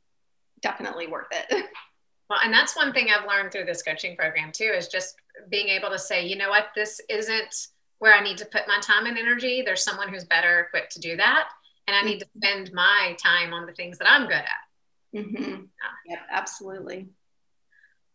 definitely 0.62 1.08
worth 1.08 1.28
it 1.32 1.66
Well, 2.30 2.40
and 2.44 2.54
that's 2.54 2.76
one 2.76 2.92
thing 2.92 3.08
I've 3.10 3.28
learned 3.28 3.52
through 3.52 3.66
this 3.66 3.84
coaching 3.84 4.16
program 4.16 4.52
too 4.52 4.74
is 4.76 4.88
just 4.88 5.16
being 5.50 5.68
able 5.68 5.90
to 5.90 6.00
say, 6.00 6.26
you 6.26 6.36
know 6.36 6.50
what, 6.50 6.68
this 6.76 7.00
isn't 7.10 7.68
where 8.00 8.14
I 8.14 8.24
need 8.24 8.38
to 8.40 8.46
put 8.46 8.68
my 8.68 8.80
time 8.82 9.06
and 9.06 9.18
energy. 9.18 9.62
There's 9.62 9.84
someone 9.84 10.10
who's 10.10 10.26
better 10.26 10.62
equipped 10.62 10.94
to 10.94 11.00
do 11.00 11.16
that. 11.18 11.50
And 11.88 11.96
I 11.96 12.02
need 12.02 12.20
to 12.20 12.28
spend 12.38 12.74
my 12.74 13.16
time 13.24 13.54
on 13.54 13.68
the 13.68 13.74
things 13.74 14.00
that 14.00 14.10
I'm 14.10 14.24
good 14.24 14.34
at. 14.34 15.16
Mm-hmm. 15.16 15.44
Yeah. 15.44 15.60
Yep, 16.08 16.20
absolutely. 16.32 17.08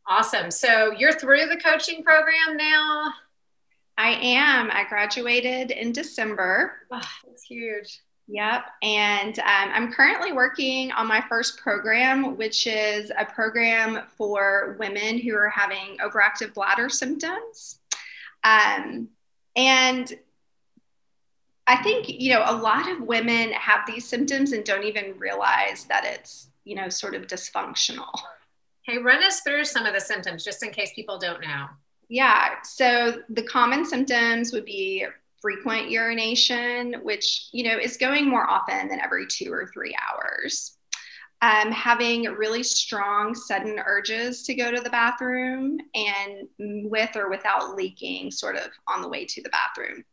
Awesome. 0.09 0.51
So 0.51 0.91
you're 0.91 1.13
through 1.13 1.47
the 1.47 1.57
coaching 1.57 2.03
program 2.03 2.57
now? 2.57 3.13
I 3.97 4.11
am. 4.11 4.71
I 4.73 4.85
graduated 4.89 5.71
in 5.71 5.93
December. 5.93 6.73
Oh, 6.91 7.01
that's 7.27 7.45
huge. 7.45 8.01
Yep. 8.33 8.65
And 8.83 9.39
um, 9.41 9.71
I'm 9.75 9.93
currently 9.93 10.33
working 10.33 10.93
on 10.93 11.09
my 11.09 11.21
first 11.29 11.59
program, 11.59 12.37
which 12.37 12.67
is 12.69 13.11
a 13.19 13.25
program 13.25 14.03
for 14.17 14.77
women 14.79 15.19
who 15.19 15.35
are 15.35 15.49
having 15.49 15.97
overactive 15.99 16.55
bladder 16.55 16.89
symptoms. 16.89 17.81
Um, 18.45 19.09
and 19.57 20.13
I 21.67 21.83
think, 21.83 22.09
you 22.09 22.33
know, 22.33 22.45
a 22.47 22.55
lot 22.55 22.89
of 22.89 23.01
women 23.01 23.51
have 23.53 23.81
these 23.87 24.07
symptoms 24.07 24.53
and 24.53 24.65
don't 24.65 24.85
even 24.85 25.19
realize 25.19 25.85
that 25.87 26.05
it's, 26.05 26.51
you 26.65 26.77
know, 26.77 26.89
sort 26.89 27.17
of 27.17 27.27
dysfunctional. 27.27 28.13
Hey, 28.83 28.99
run 28.99 29.25
us 29.25 29.41
through 29.41 29.65
some 29.65 29.87
of 29.87 29.95
the 29.95 30.01
symptoms 30.01 30.45
just 30.45 30.63
in 30.65 30.71
case 30.71 30.93
people 30.95 31.19
don't 31.19 31.41
know. 31.41 31.67
Yeah. 32.09 32.63
So 32.63 33.23
the 33.29 33.43
common 33.43 33.85
symptoms 33.85 34.53
would 34.53 34.65
be 34.65 35.07
frequent 35.41 35.91
urination, 35.91 36.95
which, 37.03 37.49
you 37.53 37.65
know, 37.65 37.79
is 37.79 37.97
going 37.97 38.29
more 38.29 38.49
often 38.49 38.89
than 38.89 39.01
every 39.01 39.27
two 39.27 39.53
or 39.53 39.71
three 39.73 39.95
hours. 39.97 40.77
Um, 41.43 41.73
having 41.73 42.25
really 42.25 42.63
strong 42.63 43.35
sudden 43.35 43.81
urges 43.87 44.43
to 44.43 44.55
go 44.55 44.71
to 44.71 44.81
the 44.81 44.91
bathroom 44.91 45.79
and 45.95 46.49
with 46.91 47.17
or 47.17 47.31
without 47.31 47.75
leaking, 47.75 48.31
sort 48.31 48.57
of 48.57 48.69
on 48.87 49.01
the 49.01 49.09
way 49.09 49.25
to 49.25 49.43
the 49.43 49.49
bathroom. 49.49 50.05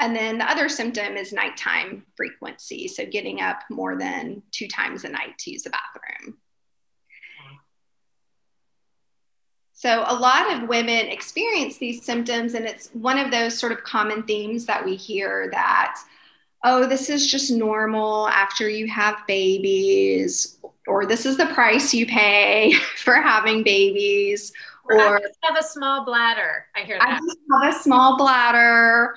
And 0.00 0.16
then 0.16 0.38
the 0.38 0.50
other 0.50 0.68
symptom 0.68 1.16
is 1.16 1.32
nighttime 1.32 2.04
frequency. 2.16 2.88
So 2.88 3.06
getting 3.06 3.40
up 3.40 3.60
more 3.70 3.96
than 3.96 4.42
two 4.50 4.66
times 4.66 5.04
a 5.04 5.08
night 5.08 5.38
to 5.38 5.52
use 5.52 5.62
the 5.62 5.70
bathroom. 5.70 6.38
So, 9.78 10.02
a 10.08 10.12
lot 10.12 10.52
of 10.52 10.68
women 10.68 11.06
experience 11.06 11.78
these 11.78 12.04
symptoms, 12.04 12.54
and 12.54 12.66
it's 12.66 12.88
one 12.94 13.16
of 13.16 13.30
those 13.30 13.56
sort 13.56 13.70
of 13.70 13.84
common 13.84 14.24
themes 14.24 14.66
that 14.66 14.84
we 14.84 14.96
hear 14.96 15.50
that, 15.52 16.00
oh, 16.64 16.88
this 16.88 17.08
is 17.08 17.30
just 17.30 17.52
normal 17.52 18.26
after 18.30 18.68
you 18.68 18.88
have 18.88 19.24
babies, 19.28 20.58
or 20.88 21.06
this 21.06 21.24
is 21.24 21.36
the 21.36 21.46
price 21.46 21.94
you 21.94 22.06
pay 22.06 22.72
for 22.96 23.14
having 23.22 23.62
babies, 23.62 24.52
or, 24.82 25.18
I 25.18 25.20
just 25.20 25.38
have 25.44 25.56
a 25.56 25.62
small 25.62 26.04
bladder. 26.04 26.66
I 26.74 26.80
hear 26.80 26.98
that. 26.98 27.08
I 27.08 27.18
just 27.24 27.38
have 27.52 27.72
a 27.72 27.78
small 27.78 28.16
bladder. 28.16 29.14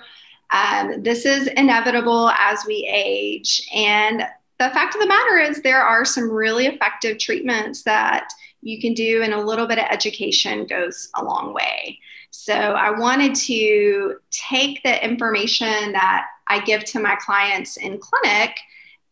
Um, 0.51 1.01
this 1.01 1.25
is 1.25 1.47
inevitable 1.47 2.29
as 2.37 2.67
we 2.67 2.87
age. 2.87 3.67
And 3.73 4.21
the 4.59 4.69
fact 4.69 4.93
of 4.93 5.01
the 5.01 5.07
matter 5.07 5.39
is, 5.39 5.63
there 5.63 5.81
are 5.81 6.05
some 6.05 6.29
really 6.29 6.67
effective 6.67 7.17
treatments 7.17 7.81
that 7.81 8.27
you 8.61 8.79
can 8.79 8.93
do, 8.93 9.21
and 9.23 9.33
a 9.33 9.41
little 9.41 9.67
bit 9.67 9.79
of 9.79 9.85
education 9.89 10.65
goes 10.65 11.09
a 11.15 11.23
long 11.23 11.53
way. 11.53 11.99
So 12.31 12.53
I 12.53 12.97
wanted 12.97 13.35
to 13.35 14.15
take 14.29 14.81
the 14.83 15.03
information 15.03 15.91
that 15.91 16.27
I 16.47 16.61
give 16.61 16.83
to 16.85 16.99
my 16.99 17.15
clients 17.17 17.77
in 17.77 17.99
clinic 17.99 18.57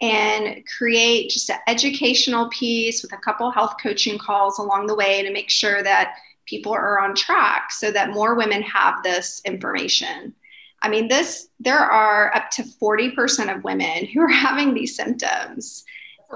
and 0.02 0.64
create 0.78 1.30
just 1.30 1.50
an 1.50 1.60
educational 1.68 2.50
piece 2.50 3.02
with 3.02 3.12
a 3.12 3.18
couple 3.18 3.52
health 3.52 3.76
coaching 3.82 4.18
calls 4.18 4.60
along 4.60 4.88
the 4.88 4.96
way 4.96 5.22
to 5.24 5.32
make 5.32 5.50
sure 5.50 5.84
that 5.84 6.16
people 6.46 6.72
are 6.72 7.00
on 7.00 7.14
track 7.14 7.72
so 7.72 7.92
that 7.92 8.12
more 8.12 8.36
women 8.36 8.62
have 8.62 9.04
this 9.04 9.42
information. 9.46 10.34
I 10.82 10.90
mean, 10.90 11.10
this 11.10 11.50
there 11.60 11.78
are 11.78 12.34
up 12.36 12.50
to 12.52 12.64
40% 12.64 13.54
of 13.54 13.64
women 13.64 14.06
who 14.06 14.22
are 14.22 14.28
having 14.30 14.74
these 14.74 14.96
symptoms. 14.96 15.84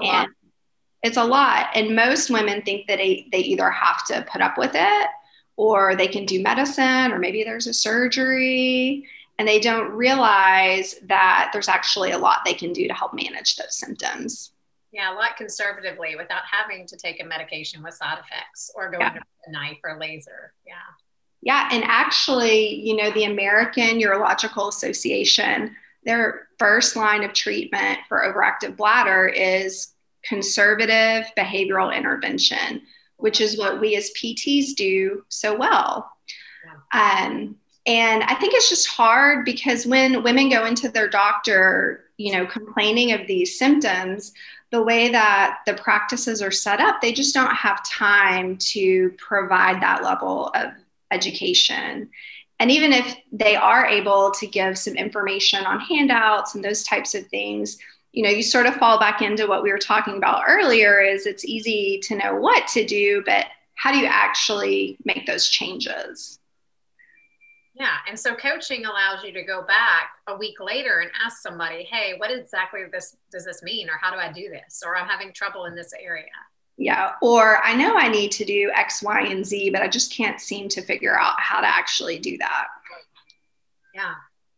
And 0.02 0.28
it's 1.04 1.18
a 1.18 1.24
lot. 1.24 1.66
And 1.74 1.94
most 1.94 2.30
women 2.30 2.62
think 2.62 2.86
that 2.88 2.96
they, 2.96 3.28
they 3.30 3.40
either 3.40 3.70
have 3.70 4.04
to 4.06 4.26
put 4.32 4.40
up 4.40 4.56
with 4.56 4.72
it 4.74 5.08
or 5.56 5.94
they 5.94 6.08
can 6.08 6.24
do 6.24 6.42
medicine 6.42 7.12
or 7.12 7.18
maybe 7.18 7.44
there's 7.44 7.66
a 7.66 7.74
surgery 7.74 9.06
and 9.38 9.46
they 9.46 9.60
don't 9.60 9.90
realize 9.90 10.96
that 11.04 11.50
there's 11.52 11.68
actually 11.68 12.12
a 12.12 12.18
lot 12.18 12.40
they 12.44 12.54
can 12.54 12.72
do 12.72 12.88
to 12.88 12.94
help 12.94 13.12
manage 13.12 13.56
those 13.56 13.76
symptoms. 13.76 14.52
Yeah, 14.92 15.12
a 15.12 15.14
lot 15.14 15.36
conservatively 15.36 16.16
without 16.16 16.42
having 16.50 16.86
to 16.86 16.96
take 16.96 17.20
a 17.20 17.24
medication 17.24 17.82
with 17.82 17.94
side 17.94 18.18
effects 18.18 18.70
or 18.74 18.90
go 18.90 18.98
yeah. 18.98 19.08
under 19.08 19.20
a 19.46 19.50
knife 19.50 19.78
or 19.84 19.98
laser. 20.00 20.54
Yeah. 20.66 20.74
Yeah, 21.42 21.68
and 21.70 21.84
actually, 21.84 22.76
you 22.76 22.96
know, 22.96 23.10
the 23.10 23.24
American 23.24 23.98
Urological 23.98 24.68
Association, 24.70 25.76
their 26.04 26.48
first 26.58 26.96
line 26.96 27.22
of 27.24 27.34
treatment 27.34 27.98
for 28.08 28.20
overactive 28.20 28.78
bladder 28.78 29.26
is 29.26 29.93
conservative 30.26 31.30
behavioral 31.36 31.94
intervention, 31.94 32.82
which 33.16 33.40
is 33.40 33.58
what 33.58 33.80
we 33.80 33.96
as 33.96 34.10
PTs 34.16 34.74
do 34.74 35.24
so 35.28 35.56
well. 35.56 36.10
Um, 36.92 37.56
and 37.86 38.22
I 38.22 38.34
think 38.36 38.54
it's 38.54 38.70
just 38.70 38.88
hard 38.88 39.44
because 39.44 39.86
when 39.86 40.22
women 40.22 40.48
go 40.48 40.64
into 40.64 40.88
their 40.88 41.08
doctor, 41.08 42.04
you 42.16 42.32
know, 42.32 42.46
complaining 42.46 43.12
of 43.12 43.26
these 43.26 43.58
symptoms, 43.58 44.32
the 44.70 44.82
way 44.82 45.10
that 45.10 45.60
the 45.66 45.74
practices 45.74 46.40
are 46.40 46.50
set 46.50 46.80
up, 46.80 47.00
they 47.00 47.12
just 47.12 47.34
don't 47.34 47.54
have 47.54 47.88
time 47.88 48.56
to 48.56 49.10
provide 49.18 49.82
that 49.82 50.02
level 50.02 50.50
of 50.54 50.72
education. 51.10 52.10
And 52.58 52.70
even 52.70 52.92
if 52.92 53.16
they 53.30 53.56
are 53.56 53.86
able 53.86 54.30
to 54.32 54.46
give 54.46 54.78
some 54.78 54.94
information 54.94 55.64
on 55.64 55.80
handouts 55.80 56.54
and 56.54 56.64
those 56.64 56.82
types 56.84 57.14
of 57.14 57.26
things, 57.26 57.78
you 58.14 58.22
know 58.22 58.30
you 58.30 58.42
sort 58.42 58.66
of 58.66 58.74
fall 58.76 58.98
back 58.98 59.20
into 59.20 59.46
what 59.48 59.62
we 59.62 59.72
were 59.72 59.78
talking 59.78 60.16
about 60.16 60.44
earlier 60.48 61.00
is 61.00 61.26
it's 61.26 61.44
easy 61.44 61.98
to 62.04 62.16
know 62.16 62.36
what 62.36 62.66
to 62.68 62.86
do 62.86 63.22
but 63.26 63.46
how 63.74 63.92
do 63.92 63.98
you 63.98 64.06
actually 64.06 64.96
make 65.04 65.26
those 65.26 65.48
changes? 65.48 66.38
Yeah 67.74 67.96
and 68.08 68.18
so 68.18 68.36
coaching 68.36 68.86
allows 68.86 69.24
you 69.24 69.32
to 69.32 69.42
go 69.42 69.62
back 69.62 70.12
a 70.28 70.36
week 70.36 70.60
later 70.60 71.00
and 71.00 71.10
ask 71.26 71.42
somebody 71.42 71.82
hey 71.82 72.14
what 72.16 72.30
exactly 72.30 72.82
this 72.90 73.16
does 73.32 73.44
this 73.44 73.64
mean 73.64 73.90
or 73.90 73.98
how 74.00 74.12
do 74.12 74.16
i 74.16 74.30
do 74.30 74.48
this 74.48 74.80
or 74.86 74.96
i'm 74.96 75.08
having 75.08 75.32
trouble 75.32 75.64
in 75.64 75.74
this 75.74 75.92
area? 76.00 76.26
Yeah 76.76 77.14
or 77.20 77.58
i 77.64 77.74
know 77.74 77.96
i 77.96 78.06
need 78.06 78.30
to 78.32 78.44
do 78.44 78.70
x 78.76 79.02
y 79.02 79.22
and 79.22 79.44
z 79.44 79.70
but 79.70 79.82
i 79.82 79.88
just 79.88 80.12
can't 80.12 80.40
seem 80.40 80.68
to 80.68 80.82
figure 80.82 81.18
out 81.18 81.34
how 81.40 81.60
to 81.60 81.66
actually 81.66 82.20
do 82.20 82.38
that. 82.38 82.66
Yeah 83.92 84.14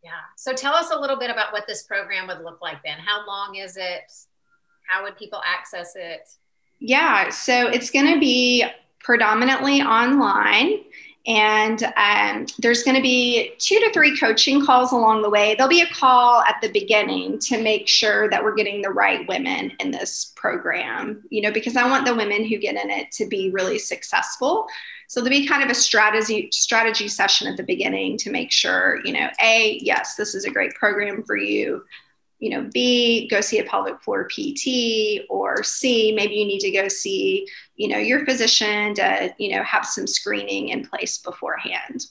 yeah. 0.07 0.13
So 0.37 0.53
tell 0.53 0.73
us 0.73 0.89
a 0.91 0.97
little 0.97 1.17
bit 1.17 1.29
about 1.29 1.51
what 1.51 1.67
this 1.67 1.83
program 1.83 2.27
would 2.27 2.41
look 2.41 2.61
like 2.61 2.81
then. 2.81 2.97
How 2.97 3.27
long 3.27 3.55
is 3.55 3.75
it? 3.75 4.09
How 4.87 5.03
would 5.03 5.17
people 5.17 5.41
access 5.45 5.97
it? 5.97 6.21
Yeah. 6.79 7.29
So 7.29 7.67
it's 7.67 7.91
going 7.91 8.13
to 8.13 8.17
be 8.19 8.63
predominantly 9.01 9.81
online. 9.81 10.85
And 11.27 11.83
um, 11.97 12.45
there's 12.57 12.83
going 12.83 12.95
to 12.95 13.01
be 13.01 13.51
two 13.59 13.77
to 13.79 13.91
three 13.91 14.17
coaching 14.17 14.65
calls 14.65 14.93
along 14.93 15.21
the 15.21 15.29
way. 15.29 15.55
There'll 15.55 15.69
be 15.69 15.81
a 15.81 15.93
call 15.93 16.41
at 16.43 16.55
the 16.61 16.71
beginning 16.71 17.39
to 17.39 17.61
make 17.61 17.89
sure 17.89 18.29
that 18.29 18.41
we're 18.41 18.55
getting 18.55 18.81
the 18.81 18.91
right 18.91 19.27
women 19.27 19.73
in 19.81 19.91
this 19.91 20.31
program, 20.37 21.23
you 21.29 21.41
know, 21.41 21.51
because 21.51 21.75
I 21.75 21.89
want 21.89 22.05
the 22.05 22.15
women 22.15 22.45
who 22.45 22.57
get 22.57 22.81
in 22.81 22.89
it 22.89 23.11
to 23.11 23.27
be 23.27 23.51
really 23.51 23.77
successful. 23.77 24.67
So 25.07 25.19
there'll 25.19 25.37
be 25.37 25.47
kind 25.47 25.63
of 25.63 25.69
a 25.69 25.75
strategy 25.75 26.49
strategy 26.53 27.09
session 27.09 27.47
at 27.47 27.57
the 27.57 27.63
beginning 27.63 28.17
to 28.19 28.31
make 28.31 28.51
sure, 28.51 29.01
you 29.03 29.11
know, 29.11 29.29
A, 29.43 29.79
yes, 29.81 30.15
this 30.15 30.33
is 30.33 30.45
a 30.45 30.51
great 30.51 30.73
program 30.75 31.23
for 31.23 31.35
you. 31.35 31.83
You 32.39 32.51
know, 32.51 32.69
B, 32.73 33.27
go 33.29 33.41
see 33.41 33.59
a 33.59 33.63
pelvic 33.63 34.01
floor 34.01 34.27
PT, 34.27 35.25
or 35.29 35.63
C, 35.63 36.13
maybe 36.15 36.35
you 36.35 36.45
need 36.45 36.59
to 36.59 36.71
go 36.71 36.87
see, 36.87 37.47
you 37.75 37.87
know, 37.87 37.97
your 37.97 38.25
physician 38.25 38.93
to, 38.95 39.33
you 39.37 39.55
know, 39.55 39.63
have 39.63 39.85
some 39.85 40.07
screening 40.07 40.69
in 40.69 40.87
place 40.87 41.17
beforehand. 41.17 42.05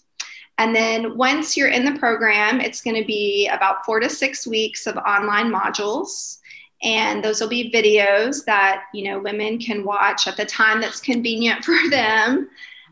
And 0.58 0.74
then 0.74 1.16
once 1.16 1.56
you're 1.56 1.68
in 1.68 1.84
the 1.84 1.98
program, 1.98 2.60
it's 2.60 2.80
going 2.80 2.96
to 2.96 3.06
be 3.06 3.48
about 3.48 3.84
four 3.84 4.00
to 4.00 4.08
six 4.08 4.46
weeks 4.46 4.86
of 4.86 4.96
online 4.96 5.52
modules 5.52 6.38
and 6.82 7.24
those 7.24 7.40
will 7.40 7.48
be 7.48 7.72
videos 7.72 8.44
that 8.44 8.82
you 8.92 9.02
know 9.02 9.18
women 9.18 9.58
can 9.58 9.82
watch 9.82 10.26
at 10.26 10.36
the 10.36 10.44
time 10.44 10.78
that's 10.78 11.00
convenient 11.00 11.64
for 11.64 11.88
them 11.88 12.50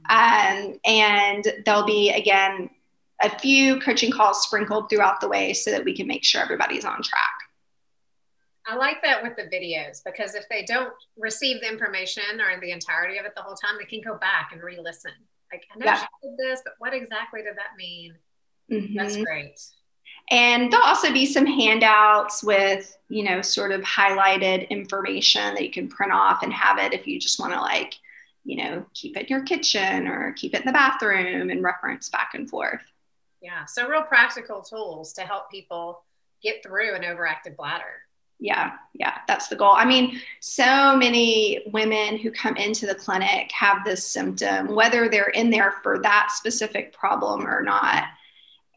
um, 0.09 0.79
and 0.85 1.47
they'll 1.65 1.87
be, 1.87 2.11
again, 2.11 2.71
a 3.23 3.39
few 3.39 3.81
coaching 3.81 4.11
calls 4.11 4.43
sprinkled 4.43 4.91
throughout 4.91 5.21
the 5.21 5.29
way 5.29 5.53
so 5.53 5.71
that 5.71 5.85
we 5.85 5.95
can 5.95 6.07
make 6.07 6.25
sure 6.25 6.43
everybody's 6.43 6.85
on 6.85 7.03
track. 7.03 7.35
I 8.67 8.77
like 8.77 9.03
that 9.03 9.23
with 9.23 9.37
the 9.37 9.43
videos 9.43 10.01
because 10.05 10.35
if 10.35 10.45
they 10.49 10.65
don't 10.65 10.93
receive 11.19 11.61
the 11.61 11.69
information 11.69 12.41
or 12.41 12.59
the 12.61 12.71
entirety 12.71 13.19
of 13.19 13.27
it 13.27 13.35
the 13.37 13.43
whole 13.43 13.55
time, 13.55 13.77
they 13.79 13.85
can 13.85 14.01
go 14.01 14.19
back 14.19 14.51
and 14.53 14.63
re 14.63 14.79
listen. 14.81 15.13
Like, 15.53 15.65
I 15.75 15.79
know 15.79 15.85
yeah. 15.85 15.97
she 15.99 16.07
did 16.23 16.39
this, 16.39 16.63
but 16.65 16.75
what 16.79 16.95
exactly 16.95 17.43
did 17.43 17.57
that 17.57 17.77
mean? 17.77 18.15
Mm-hmm. 18.73 18.97
That's 18.97 19.17
great. 19.19 19.61
And 20.31 20.73
there'll 20.73 20.87
also 20.87 21.13
be 21.13 21.27
some 21.27 21.45
handouts 21.45 22.43
with, 22.43 22.97
you 23.11 23.23
know, 23.23 23.43
sort 23.43 23.71
of 23.71 23.83
highlighted 23.83 24.71
information 24.71 25.55
that 25.55 25.63
you 25.63 25.71
can 25.71 25.89
print 25.89 26.13
off 26.13 26.43
and 26.43 26.53
have 26.53 26.79
it 26.79 26.95
if 26.95 27.07
you 27.07 27.21
just 27.21 27.39
want 27.39 27.53
to 27.53 27.61
like 27.61 27.95
you 28.45 28.57
know, 28.57 28.85
keep 28.93 29.17
it 29.17 29.23
in 29.23 29.29
your 29.29 29.43
kitchen 29.43 30.07
or 30.07 30.33
keep 30.35 30.55
it 30.55 30.61
in 30.61 30.67
the 30.67 30.73
bathroom 30.73 31.51
and 31.51 31.63
reference 31.63 32.11
back 32.11 32.33
and 32.35 32.49
forth. 32.49 32.83
Yeah. 33.45 33.67
So, 33.67 33.87
real 33.87 34.03
practical 34.03 34.63
tools 34.63 35.13
to 35.13 35.21
help 35.21 35.51
people 35.51 36.03
get 36.43 36.63
through 36.63 36.95
an 36.95 37.03
overactive 37.03 37.57
bladder. 37.57 38.01
Yeah. 38.41 38.73
Yeah. 38.95 39.19
That's 39.29 39.49
the 39.49 39.57
goal. 39.57 39.75
I 39.75 39.85
mean, 39.85 40.19
so 40.41 40.97
many 40.97 41.63
women 41.71 42.17
who 42.17 42.31
come 42.31 42.57
into 42.57 42.87
the 42.87 42.95
clinic 42.95 43.53
have 43.53 43.85
this 43.85 44.07
symptom, 44.07 44.75
whether 44.75 45.11
they're 45.11 45.29
in 45.29 45.51
there 45.51 45.73
for 45.83 45.99
that 46.01 46.31
specific 46.33 46.95
problem 46.95 47.47
or 47.47 47.63
not. 47.63 48.05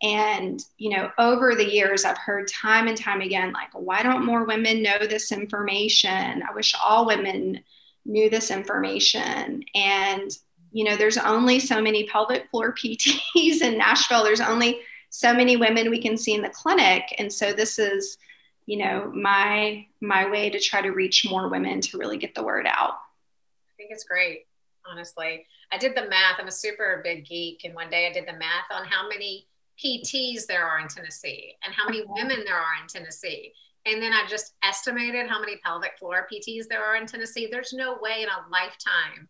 And, 0.03 0.61
you 0.77 0.89
know, 0.89 1.11
over 1.17 1.55
the 1.55 1.65
years, 1.65 2.03
I've 2.03 2.17
heard 2.17 2.49
time 2.49 2.89
and 2.89 2.97
time 2.97 3.21
again, 3.21 3.53
like, 3.53 3.69
why 3.71 4.03
don't 4.03 4.25
more 4.25 4.43
women 4.43 4.83
know 4.83 4.99
this 4.99 5.31
information? 5.31 6.43
I 6.43 6.53
wish 6.53 6.75
all 6.83 7.07
women 7.07 7.61
knew 8.05 8.29
this 8.29 8.51
information 8.51 9.63
and 9.73 10.29
you 10.71 10.83
know 10.83 10.95
there's 10.95 11.17
only 11.17 11.59
so 11.59 11.81
many 11.81 12.05
pelvic 12.07 12.49
floor 12.49 12.73
pts 12.83 13.61
in 13.61 13.77
nashville 13.77 14.23
there's 14.23 14.41
only 14.41 14.81
so 15.09 15.33
many 15.33 15.57
women 15.57 15.89
we 15.89 16.01
can 16.01 16.17
see 16.17 16.33
in 16.33 16.41
the 16.41 16.49
clinic. 16.49 17.13
And 17.17 17.31
so 17.31 17.53
this 17.53 17.79
is, 17.79 18.17
you 18.65 18.77
know, 18.77 19.11
my 19.13 19.85
my 20.01 20.29
way 20.29 20.49
to 20.49 20.59
try 20.59 20.81
to 20.81 20.91
reach 20.91 21.25
more 21.29 21.49
women 21.49 21.81
to 21.81 21.97
really 21.97 22.17
get 22.17 22.35
the 22.35 22.43
word 22.43 22.65
out. 22.67 22.93
I 22.93 23.73
think 23.77 23.91
it's 23.91 24.03
great, 24.03 24.45
honestly. 24.85 25.45
I 25.71 25.77
did 25.77 25.95
the 25.95 26.07
math. 26.07 26.39
I'm 26.39 26.47
a 26.47 26.51
super 26.51 27.01
big 27.03 27.25
geek. 27.25 27.63
And 27.63 27.73
one 27.73 27.89
day 27.89 28.07
I 28.07 28.13
did 28.13 28.27
the 28.27 28.37
math 28.37 28.69
on 28.71 28.85
how 28.85 29.07
many 29.07 29.47
PTs 29.83 30.45
there 30.45 30.65
are 30.67 30.79
in 30.79 30.87
Tennessee 30.87 31.55
and 31.63 31.73
how 31.73 31.85
many 31.85 32.03
women 32.07 32.43
there 32.45 32.55
are 32.55 32.81
in 32.81 32.87
Tennessee. 32.87 33.53
And 33.85 34.01
then 34.01 34.11
I 34.11 34.25
just 34.27 34.55
estimated 34.63 35.29
how 35.29 35.39
many 35.39 35.57
pelvic 35.63 35.97
floor 35.97 36.27
PTs 36.31 36.67
there 36.67 36.83
are 36.83 36.95
in 36.95 37.05
Tennessee. 37.05 37.47
There's 37.49 37.73
no 37.73 37.97
way 38.01 38.23
in 38.23 38.27
a 38.27 38.49
lifetime 38.51 39.29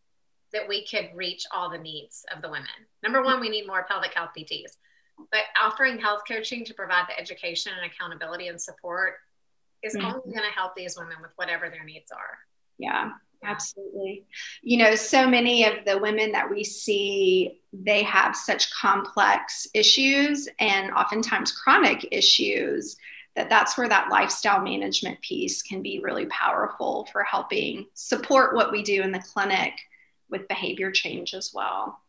that 0.57 0.67
we 0.67 0.85
could 0.85 1.09
reach 1.13 1.43
all 1.53 1.69
the 1.69 1.77
needs 1.77 2.25
of 2.35 2.41
the 2.41 2.49
women. 2.49 2.67
Number 3.03 3.23
one, 3.23 3.39
we 3.39 3.49
need 3.49 3.67
more 3.67 3.85
pelvic 3.89 4.13
health 4.13 4.31
PTs, 4.37 4.77
but 5.31 5.41
offering 5.61 5.99
health 5.99 6.21
coaching 6.27 6.65
to 6.65 6.73
provide 6.73 7.05
the 7.07 7.19
education 7.19 7.71
and 7.79 7.91
accountability 7.91 8.47
and 8.47 8.59
support 8.59 9.15
is 9.83 9.95
mm-hmm. 9.95 10.05
only 10.05 10.33
going 10.33 10.47
to 10.47 10.55
help 10.55 10.75
these 10.75 10.97
women 10.97 11.17
with 11.21 11.31
whatever 11.35 11.69
their 11.69 11.83
needs 11.83 12.11
are. 12.11 12.39
Yeah, 12.79 13.11
absolutely. 13.43 14.25
You 14.61 14.77
know, 14.79 14.95
so 14.95 15.27
many 15.27 15.65
of 15.65 15.85
the 15.85 15.99
women 15.99 16.31
that 16.31 16.49
we 16.49 16.63
see, 16.63 17.61
they 17.71 18.03
have 18.03 18.35
such 18.35 18.71
complex 18.73 19.67
issues 19.73 20.49
and 20.59 20.91
oftentimes 20.91 21.51
chronic 21.51 22.07
issues 22.11 22.97
that 23.35 23.49
that's 23.49 23.77
where 23.77 23.87
that 23.87 24.09
lifestyle 24.09 24.63
management 24.63 25.21
piece 25.21 25.61
can 25.61 25.83
be 25.83 25.99
really 25.99 26.25
powerful 26.25 27.07
for 27.11 27.23
helping 27.23 27.85
support 27.93 28.55
what 28.55 28.71
we 28.71 28.81
do 28.81 29.03
in 29.03 29.11
the 29.11 29.19
clinic 29.19 29.73
with 30.29 30.47
behavior 30.47 30.91
change 30.91 31.33
as 31.33 31.51
well. 31.53 31.99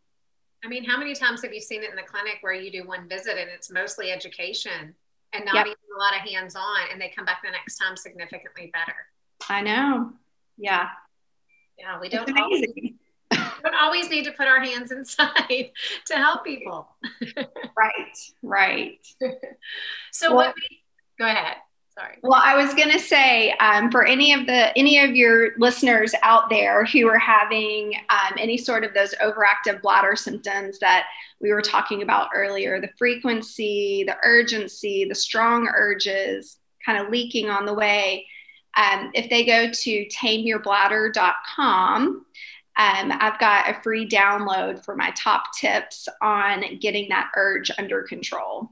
I 0.65 0.69
mean, 0.69 0.85
how 0.85 0.99
many 0.99 1.15
times 1.15 1.43
have 1.43 1.53
you 1.53 1.61
seen 1.61 1.83
it 1.83 1.91
in 1.91 1.97
the 1.97 2.03
clinic 2.03 2.39
where 2.41 2.53
you 2.53 2.71
do 2.71 2.87
one 2.87 3.09
visit 3.09 3.39
and 3.39 3.49
it's 3.49 3.71
mostly 3.71 4.11
education 4.11 4.95
and 5.33 5.45
not 5.45 5.55
yep. 5.55 5.67
even 5.67 5.77
a 5.97 5.99
lot 5.99 6.15
of 6.15 6.29
hands 6.29 6.57
on, 6.57 6.81
and 6.91 7.01
they 7.01 7.13
come 7.15 7.25
back 7.25 7.43
the 7.45 7.51
next 7.51 7.77
time 7.77 7.97
significantly 7.97 8.71
better? 8.73 8.97
I 9.49 9.61
know. 9.61 10.13
Yeah. 10.57 10.89
Yeah, 11.79 12.01
we 12.01 12.09
don't 12.09 12.37
always, 12.37 12.67
don't 13.31 13.75
always 13.81 14.11
need 14.11 14.25
to 14.25 14.33
put 14.33 14.49
our 14.49 14.61
hands 14.61 14.91
inside 14.93 15.71
to 16.07 16.15
help 16.15 16.45
people. 16.45 16.89
right, 17.77 18.19
right. 18.43 19.07
so, 20.13 20.35
well, 20.35 20.47
what, 20.47 20.55
go 21.19 21.27
ahead. 21.27 21.57
Sorry. 21.99 22.19
Well, 22.23 22.41
I 22.41 22.55
was 22.55 22.75
going 22.75 22.93
to 22.93 23.01
say 23.01 23.51
um, 23.59 23.91
for 23.91 24.07
any 24.07 24.33
of 24.33 24.47
the 24.47 24.77
any 24.79 25.01
of 25.01 25.17
your 25.17 25.59
listeners 25.59 26.15
out 26.23 26.49
there 26.49 26.85
who 26.85 27.09
are 27.09 27.19
having 27.19 27.97
um, 28.09 28.37
any 28.39 28.57
sort 28.57 28.85
of 28.85 28.95
those 28.95 29.17
overactive 29.17 29.83
bladder 29.83 30.15
symptoms 30.15 30.79
that 30.79 31.07
we 31.41 31.53
were 31.53 31.61
talking 31.61 32.03
about 32.03 32.29
earlier, 32.33 32.81
the 32.81 32.91
frequency, 32.97 34.05
the 34.07 34.15
urgency, 34.23 35.07
the 35.07 35.15
strong 35.15 35.69
urges, 35.75 36.59
kind 36.87 37.05
of 37.05 37.11
leaking 37.11 37.51
on 37.51 37.67
the 37.67 37.75
way. 37.75 38.25
Um, 38.77 39.11
if 39.13 39.29
they 39.29 39.45
go 39.45 39.69
to 39.69 40.07
tameyourbladder.com, 40.07 42.07
um, 42.07 42.25
I've 42.77 43.41
got 43.41 43.71
a 43.71 43.83
free 43.83 44.09
download 44.09 44.85
for 44.85 44.95
my 44.95 45.11
top 45.17 45.47
tips 45.59 46.07
on 46.23 46.79
getting 46.79 47.09
that 47.09 47.31
urge 47.35 47.73
under 47.77 48.05
control. 48.05 48.71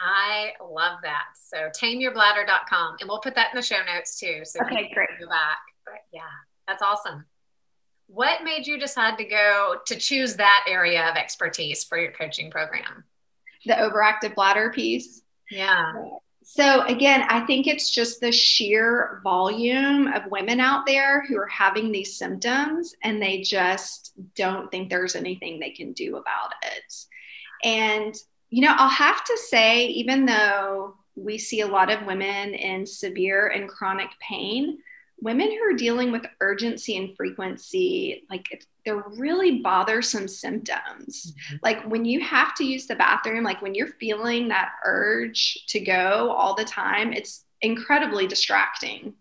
I 0.00 0.52
love 0.62 0.98
that. 1.02 1.24
So 1.42 1.70
tameyourbladder.com. 1.78 2.96
And 3.00 3.08
we'll 3.08 3.20
put 3.20 3.34
that 3.34 3.52
in 3.52 3.56
the 3.56 3.62
show 3.62 3.82
notes 3.94 4.18
too. 4.18 4.40
So 4.44 4.60
okay, 4.60 4.90
great. 4.92 5.08
Go 5.20 5.28
back. 5.28 5.58
But 5.84 6.00
yeah, 6.12 6.22
that's 6.66 6.82
awesome. 6.82 7.24
What 8.08 8.44
made 8.44 8.66
you 8.66 8.78
decide 8.78 9.18
to 9.18 9.24
go 9.24 9.76
to 9.86 9.96
choose 9.96 10.36
that 10.36 10.64
area 10.68 11.08
of 11.10 11.16
expertise 11.16 11.84
for 11.84 11.98
your 11.98 12.12
coaching 12.12 12.50
program? 12.50 13.04
The 13.64 13.74
overactive 13.74 14.34
bladder 14.34 14.70
piece. 14.70 15.22
Yeah. 15.50 15.92
So 16.48 16.82
again, 16.82 17.22
I 17.28 17.40
think 17.40 17.66
it's 17.66 17.90
just 17.90 18.20
the 18.20 18.30
sheer 18.30 19.20
volume 19.24 20.06
of 20.06 20.30
women 20.30 20.60
out 20.60 20.86
there 20.86 21.24
who 21.26 21.36
are 21.36 21.48
having 21.48 21.90
these 21.90 22.16
symptoms 22.16 22.94
and 23.02 23.20
they 23.20 23.40
just 23.40 24.12
don't 24.36 24.70
think 24.70 24.88
there's 24.88 25.16
anything 25.16 25.58
they 25.58 25.70
can 25.70 25.92
do 25.92 26.16
about 26.16 26.52
it. 26.62 26.94
And 27.64 28.14
you 28.50 28.62
know, 28.62 28.74
I'll 28.76 28.88
have 28.88 29.24
to 29.24 29.38
say, 29.48 29.86
even 29.86 30.26
though 30.26 30.96
we 31.14 31.38
see 31.38 31.62
a 31.62 31.66
lot 31.66 31.90
of 31.90 32.06
women 32.06 32.54
in 32.54 32.86
severe 32.86 33.48
and 33.48 33.68
chronic 33.68 34.08
pain, 34.20 34.78
women 35.20 35.50
who 35.50 35.62
are 35.62 35.72
dealing 35.72 36.12
with 36.12 36.26
urgency 36.40 36.96
and 36.98 37.16
frequency, 37.16 38.24
like 38.28 38.44
they're 38.84 39.04
really 39.16 39.60
bothersome 39.60 40.28
symptoms. 40.28 41.32
Mm-hmm. 41.32 41.56
Like 41.62 41.82
when 41.84 42.04
you 42.04 42.20
have 42.20 42.54
to 42.56 42.64
use 42.64 42.86
the 42.86 42.96
bathroom, 42.96 43.42
like 43.42 43.62
when 43.62 43.74
you're 43.74 43.94
feeling 43.98 44.48
that 44.48 44.72
urge 44.84 45.64
to 45.68 45.80
go 45.80 46.30
all 46.30 46.54
the 46.54 46.64
time, 46.64 47.12
it's 47.12 47.44
incredibly 47.62 48.26
distracting 48.26 49.14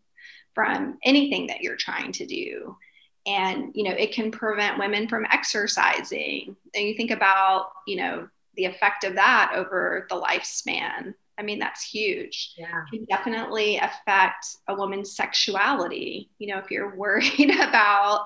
from 0.53 0.97
anything 1.03 1.47
that 1.47 1.61
you're 1.61 1.77
trying 1.77 2.11
to 2.13 2.25
do. 2.25 2.77
And, 3.25 3.71
you 3.73 3.83
know, 3.83 3.95
it 3.95 4.13
can 4.13 4.31
prevent 4.31 4.77
women 4.77 5.07
from 5.07 5.25
exercising. 5.31 6.55
And 6.75 6.88
you 6.88 6.95
think 6.95 7.11
about, 7.11 7.71
you 7.88 7.95
know, 7.95 8.27
the 8.55 8.65
effect 8.65 9.03
of 9.03 9.15
that 9.15 9.53
over 9.55 10.07
the 10.09 10.19
lifespan. 10.19 11.13
I 11.37 11.43
mean 11.43 11.59
that's 11.59 11.83
huge. 11.83 12.53
Yeah. 12.57 12.83
Can 12.91 13.05
definitely 13.05 13.77
affect 13.77 14.45
a 14.67 14.75
woman's 14.75 15.15
sexuality. 15.15 16.29
You 16.39 16.47
know 16.47 16.59
if 16.59 16.71
you're 16.71 16.95
worried 16.97 17.51
about 17.59 18.25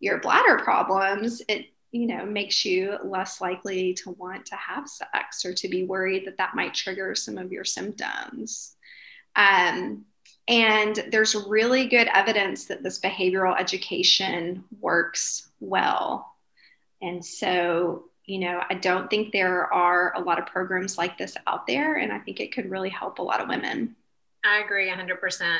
your 0.00 0.20
bladder 0.20 0.58
problems 0.58 1.42
it 1.48 1.66
you 1.90 2.06
know 2.06 2.24
makes 2.24 2.64
you 2.64 2.96
less 3.02 3.40
likely 3.40 3.94
to 3.94 4.10
want 4.10 4.46
to 4.46 4.54
have 4.56 4.88
sex 4.88 5.44
or 5.44 5.54
to 5.54 5.68
be 5.68 5.84
worried 5.84 6.26
that 6.26 6.36
that 6.36 6.54
might 6.54 6.74
trigger 6.74 7.14
some 7.14 7.38
of 7.38 7.52
your 7.52 7.64
symptoms. 7.64 8.76
Um, 9.36 10.04
and 10.48 11.04
there's 11.12 11.34
really 11.34 11.86
good 11.86 12.08
evidence 12.12 12.64
that 12.66 12.82
this 12.82 13.00
behavioral 13.00 13.58
education 13.58 14.64
works 14.80 15.48
well. 15.60 16.34
And 17.02 17.24
so 17.24 18.04
you 18.28 18.38
know, 18.38 18.62
I 18.68 18.74
don't 18.74 19.08
think 19.08 19.32
there 19.32 19.72
are 19.72 20.12
a 20.14 20.20
lot 20.20 20.38
of 20.38 20.46
programs 20.46 20.98
like 20.98 21.16
this 21.16 21.34
out 21.46 21.66
there, 21.66 21.96
and 21.96 22.12
I 22.12 22.18
think 22.18 22.40
it 22.40 22.54
could 22.54 22.70
really 22.70 22.90
help 22.90 23.18
a 23.18 23.22
lot 23.22 23.40
of 23.40 23.48
women. 23.48 23.96
I 24.44 24.58
agree 24.58 24.90
100%. 24.90 25.58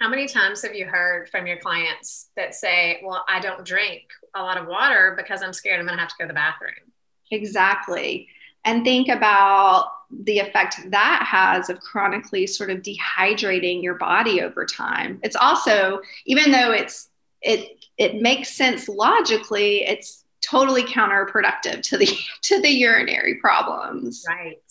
How 0.00 0.08
many 0.08 0.28
times 0.28 0.62
have 0.62 0.76
you 0.76 0.86
heard 0.86 1.28
from 1.28 1.46
your 1.46 1.58
clients 1.58 2.28
that 2.36 2.54
say, 2.54 3.00
Well, 3.04 3.24
I 3.28 3.40
don't 3.40 3.64
drink 3.64 4.02
a 4.34 4.42
lot 4.42 4.56
of 4.56 4.68
water 4.68 5.14
because 5.16 5.42
I'm 5.42 5.52
scared 5.52 5.80
I'm 5.80 5.86
going 5.86 5.96
to 5.96 6.00
have 6.00 6.10
to 6.10 6.16
go 6.18 6.24
to 6.24 6.28
the 6.28 6.34
bathroom? 6.34 6.92
Exactly. 7.32 8.28
And 8.64 8.84
think 8.84 9.08
about 9.08 9.88
the 10.10 10.38
effect 10.38 10.90
that 10.90 11.26
has 11.28 11.68
of 11.68 11.80
chronically 11.80 12.46
sort 12.46 12.70
of 12.70 12.78
dehydrating 12.82 13.82
your 13.82 13.94
body 13.94 14.40
over 14.40 14.64
time. 14.64 15.18
It's 15.22 15.36
also, 15.36 16.00
even 16.26 16.52
though 16.52 16.70
it's, 16.70 17.10
it, 17.42 17.84
it 17.98 18.22
makes 18.22 18.50
sense 18.50 18.88
logically, 18.88 19.84
it's 19.84 20.23
totally 20.48 20.84
counterproductive 20.84 21.82
to 21.82 21.98
the 21.98 22.06
to 22.42 22.60
the 22.60 22.70
urinary 22.70 23.36
problems. 23.36 24.24
Right. 24.28 24.62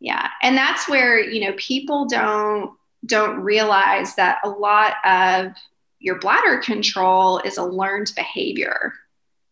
Yeah. 0.00 0.28
And 0.42 0.56
that's 0.56 0.88
where 0.88 1.20
you 1.20 1.46
know 1.46 1.54
people 1.56 2.06
don't 2.06 2.72
don't 3.06 3.40
realize 3.40 4.14
that 4.14 4.38
a 4.44 4.48
lot 4.48 4.94
of 5.04 5.52
your 5.98 6.18
bladder 6.18 6.58
control 6.58 7.38
is 7.38 7.58
a 7.58 7.64
learned 7.64 8.12
behavior. 8.16 8.92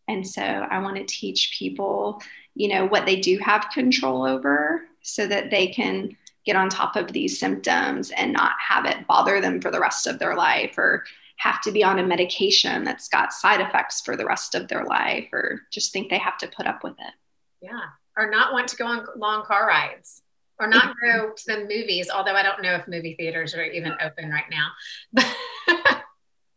And 0.08 0.26
so 0.26 0.42
i 0.42 0.78
want 0.78 0.96
to 0.96 1.04
teach 1.04 1.56
people 1.58 2.20
you 2.54 2.68
know 2.68 2.86
what 2.86 3.06
they 3.06 3.16
do 3.16 3.38
have 3.38 3.70
control 3.72 4.24
over 4.24 4.82
so 5.00 5.26
that 5.26 5.50
they 5.50 5.68
can 5.68 6.14
get 6.44 6.56
on 6.56 6.68
top 6.68 6.96
of 6.96 7.12
these 7.12 7.38
symptoms 7.38 8.10
and 8.10 8.32
not 8.32 8.52
have 8.58 8.84
it 8.84 9.06
bother 9.06 9.40
them 9.40 9.60
for 9.60 9.70
the 9.70 9.80
rest 9.80 10.06
of 10.06 10.18
their 10.18 10.34
life 10.34 10.76
or 10.76 11.04
have 11.42 11.60
to 11.60 11.72
be 11.72 11.82
on 11.82 11.98
a 11.98 12.06
medication 12.06 12.84
that's 12.84 13.08
got 13.08 13.32
side 13.32 13.60
effects 13.60 14.00
for 14.00 14.16
the 14.16 14.24
rest 14.24 14.54
of 14.54 14.68
their 14.68 14.84
life 14.84 15.28
or 15.32 15.62
just 15.72 15.92
think 15.92 16.08
they 16.08 16.18
have 16.18 16.38
to 16.38 16.46
put 16.46 16.66
up 16.66 16.84
with 16.84 16.92
it. 16.92 17.14
Yeah. 17.60 17.80
Or 18.16 18.30
not 18.30 18.52
want 18.52 18.68
to 18.68 18.76
go 18.76 18.86
on 18.86 19.06
long 19.16 19.44
car 19.44 19.66
rides 19.66 20.22
or 20.60 20.68
not 20.68 20.94
go 21.02 21.08
mm-hmm. 21.08 21.34
to 21.34 21.44
the 21.46 21.60
movies, 21.62 22.10
although 22.14 22.34
I 22.34 22.44
don't 22.44 22.62
know 22.62 22.74
if 22.74 22.86
movie 22.86 23.14
theaters 23.18 23.54
are 23.54 23.64
even 23.64 23.90
mm-hmm. 23.90 24.06
open 24.06 24.30
right 24.30 24.44
now. 24.50 24.70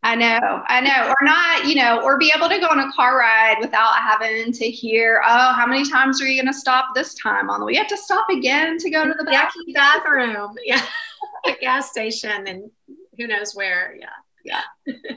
I 0.03 0.13
know, 0.13 0.61
I 0.67 0.81
know, 0.81 1.09
or 1.09 1.25
not, 1.25 1.65
you 1.65 1.73
know, 1.73 2.03
or 2.03 2.19
be 2.19 2.31
able 2.35 2.47
to 2.47 2.59
go 2.59 2.67
on 2.67 2.79
a 2.79 2.91
car 2.91 3.17
ride 3.17 3.57
without 3.59 3.95
having 3.95 4.51
to 4.51 4.69
hear, 4.69 5.23
oh, 5.25 5.53
how 5.53 5.65
many 5.65 5.89
times 5.89 6.21
are 6.21 6.27
you 6.27 6.39
going 6.39 6.53
to 6.53 6.59
stop 6.59 6.89
this 6.93 7.15
time 7.15 7.49
on 7.49 7.59
the 7.59 7.65
way? 7.65 7.73
You 7.73 7.79
have 7.79 7.87
to 7.87 7.97
stop 7.97 8.29
again 8.29 8.77
to 8.77 8.91
go 8.91 9.03
to 9.03 9.15
the 9.17 9.23
bathroom. 9.23 9.65
bathroom. 9.73 10.55
Yeah, 10.63 10.85
a 11.47 11.53
gas 11.59 11.89
station 11.89 12.45
and 12.45 12.69
who 13.17 13.25
knows 13.25 13.55
where. 13.55 13.95
Yeah 13.99 14.09
yeah. 14.45 14.61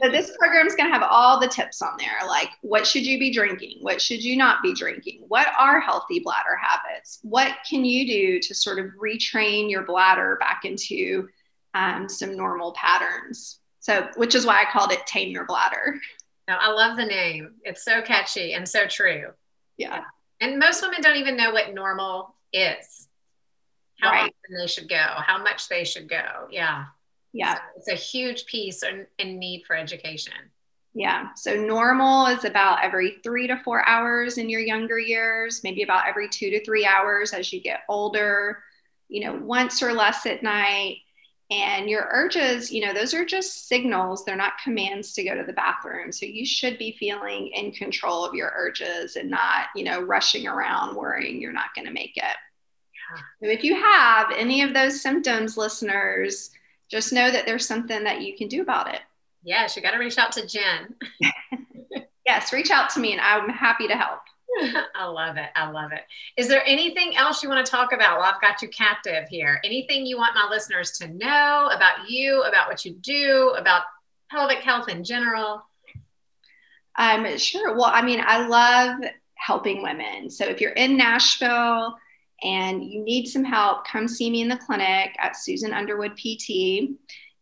so 0.03 0.11
this 0.11 0.35
program 0.39 0.67
is 0.67 0.75
going 0.75 0.89
to 0.89 0.93
have 0.93 1.07
all 1.09 1.39
the 1.39 1.47
tips 1.47 1.83
on 1.83 1.93
there 1.99 2.27
like 2.27 2.49
what 2.63 2.87
should 2.87 3.07
you 3.07 3.19
be 3.19 3.33
drinking? 3.33 3.79
What 3.83 4.01
should 4.01 4.25
you 4.25 4.37
not 4.37 4.63
be 4.63 4.75
drinking? 4.75 5.25
What 5.29 5.49
are 5.59 5.81
healthy 5.81 6.21
bladder 6.21 6.57
habits? 6.61 7.21
What 7.23 7.55
can 7.69 7.85
you 7.85 8.07
do 8.07 8.41
to 8.41 8.55
sort 8.55 8.79
of 8.79 8.87
retrain 9.01 9.71
your 9.71 9.83
bladder 9.83 10.39
back 10.41 10.65
into 10.65 11.29
um, 11.75 12.09
some 12.09 12.37
normal 12.37 12.73
patterns? 12.73 13.61
So 13.81 14.09
which 14.17 14.35
is 14.35 14.47
why 14.47 14.63
i 14.63 14.73
called 14.73 14.93
it 14.93 15.07
tame 15.07 15.31
your 15.31 15.45
bladder. 15.45 16.01
Now, 16.49 16.59
i 16.63 16.71
love 16.73 16.97
the 16.97 17.05
name. 17.05 17.57
It's 17.65 17.85
so 17.85 18.01
catchy 18.01 18.55
and 18.55 18.67
so 18.67 18.87
true. 18.87 19.27
Yeah. 19.77 20.05
And 20.41 20.59
most 20.59 20.83
women 20.83 21.03
don't 21.03 21.17
even 21.17 21.37
know 21.37 21.53
what 21.53 21.75
normal 21.75 22.35
is. 22.53 23.09
How 24.01 24.11
right. 24.11 24.23
often 24.23 24.59
they 24.59 24.67
should 24.67 24.89
go, 24.89 24.97
how 24.97 25.43
much 25.43 25.69
they 25.69 25.85
should 25.85 26.09
go. 26.09 26.49
Yeah. 26.51 26.87
Yeah. 27.33 27.55
So 27.55 27.61
it's 27.77 27.89
a 27.89 27.95
huge 27.95 28.47
piece 28.47 28.83
in, 28.83 29.07
in 29.19 29.39
need 29.39 29.65
for 29.67 29.77
education. 29.77 30.33
Yeah. 30.95 31.29
So 31.37 31.55
normal 31.55 32.27
is 32.27 32.45
about 32.45 32.83
every 32.83 33.19
three 33.23 33.47
to 33.47 33.61
four 33.63 33.87
hours 33.87 34.39
in 34.39 34.49
your 34.49 34.61
younger 34.61 34.99
years, 34.99 35.61
maybe 35.63 35.83
about 35.83 36.09
every 36.09 36.29
two 36.29 36.51
to 36.51 36.65
three 36.65 36.85
hours 36.85 37.33
as 37.33 37.53
you 37.53 37.61
get 37.61 37.83
older, 37.89 38.63
you 39.09 39.25
know, 39.25 39.39
once 39.41 39.83
or 39.83 39.93
less 39.93 40.27
at 40.27 40.43
night. 40.43 40.97
And 41.51 41.89
your 41.89 42.09
urges, 42.11 42.71
you 42.71 42.85
know, 42.85 42.93
those 42.93 43.15
are 43.15 43.25
just 43.25 43.69
signals. 43.69 44.25
They're 44.25 44.37
not 44.37 44.59
commands 44.63 45.15
to 45.15 45.25
go 45.25 45.35
to 45.35 45.45
the 45.45 45.53
bathroom. 45.55 46.13
So 46.13 46.27
you 46.27 46.45
should 46.45 46.77
be 46.77 46.97
feeling 46.99 47.49
in 47.55 47.73
control 47.73 48.23
of 48.25 48.35
your 48.35 48.53
urges 48.55 49.17
and 49.17 49.31
not, 49.31 49.69
you 49.75 49.85
know, 49.85 50.03
rushing 50.03 50.47
around 50.47 50.95
worrying 50.95 51.41
you're 51.41 51.53
not 51.53 51.75
going 51.75 51.87
to 51.87 51.93
make 51.93 52.17
it. 52.17 52.37
Yeah. 53.15 53.23
So 53.43 53.51
if 53.51 53.65
you 53.65 53.81
have 53.81 54.31
any 54.37 54.61
of 54.63 54.75
those 54.75 55.01
symptoms, 55.01 55.57
listeners, 55.57 56.51
just 56.91 57.13
know 57.13 57.31
that 57.31 57.47
there's 57.47 57.67
something 57.67 58.05
that 58.05 58.23
you 58.23 58.37
can 58.37 58.49
do 58.49 58.63
about 58.63 58.93
it. 58.93 59.01
Yes, 59.43 59.77
you 59.77 59.83
got 59.83 59.93
to 59.93 59.99
reach 59.99 60.19
out 60.19 60.33
to 60.33 60.47
Jen. 60.47 60.95
yes, 62.27 62.53
reach 62.53 62.71
out 62.71 62.91
to 62.91 63.01
me 63.01 63.13
and 63.13 63.21
I'm 63.21 63.49
happy 63.49 63.89
to 63.89 63.95
help. 63.95 64.21
I 64.95 65.07
love 65.07 65.37
it. 65.37 65.51
I 65.55 65.71
love 65.71 65.93
it. 65.93 66.03
Is 66.37 66.49
there 66.49 66.63
anything 66.67 67.17
else 67.17 67.43
you 67.43 67.49
want 67.49 67.65
to 67.65 67.71
talk 67.71 67.93
about? 67.93 68.19
Well, 68.19 68.31
I've 68.33 68.41
got 68.41 68.63
you 68.63 68.69
captive 68.69 69.29
here. 69.29 69.61
Anything 69.65 70.07
you 70.07 70.17
want 70.17 70.35
my 70.35 70.49
listeners 70.51 70.93
to 70.93 71.09
know 71.09 71.71
about 71.73 72.09
you, 72.09 72.43
about 72.43 72.69
what 72.69 72.85
you 72.85 72.95
do, 72.95 73.55
about 73.57 73.83
pelvic 74.31 74.59
health 74.59 74.89
in 74.89 75.05
general? 75.05 75.63
Um, 76.97 77.39
sure. 77.39 77.75
Well, 77.75 77.91
I 77.93 78.03
mean, 78.03 78.21
I 78.27 78.47
love 78.47 79.01
helping 79.35 79.83
women. 79.83 80.31
So 80.31 80.45
if 80.45 80.61
you're 80.61 80.73
in 80.73 80.97
Nashville 80.97 81.97
and 82.43 82.85
you 82.85 83.03
need 83.03 83.27
some 83.27 83.45
help, 83.45 83.87
come 83.87 84.07
see 84.07 84.31
me 84.31 84.43
in 84.43 84.49
the 84.49 84.57
clinic 84.57 85.17
at 85.19 85.37
Susan 85.37 85.73
Underwood 85.73 86.17
PT. 86.17 86.91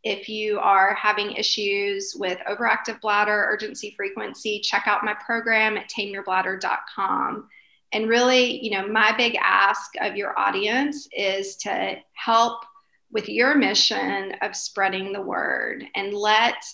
If 0.02 0.28
you 0.28 0.58
are 0.60 0.94
having 0.94 1.32
issues 1.32 2.14
with 2.16 2.38
overactive 2.48 3.00
bladder, 3.00 3.46
urgency 3.50 3.92
frequency, 3.96 4.60
check 4.60 4.84
out 4.86 5.04
my 5.04 5.14
program 5.14 5.76
at 5.76 5.90
tameyourbladder.com. 5.90 7.48
And 7.92 8.08
really, 8.08 8.64
you 8.64 8.70
know, 8.70 8.86
my 8.86 9.14
big 9.16 9.36
ask 9.40 9.92
of 10.00 10.16
your 10.16 10.38
audience 10.38 11.08
is 11.12 11.56
to 11.56 11.96
help 12.12 12.64
with 13.10 13.28
your 13.28 13.54
mission 13.54 14.32
of 14.42 14.56
spreading 14.56 15.12
the 15.12 15.22
word 15.22 15.84
and 15.94 16.12
let, 16.12 16.64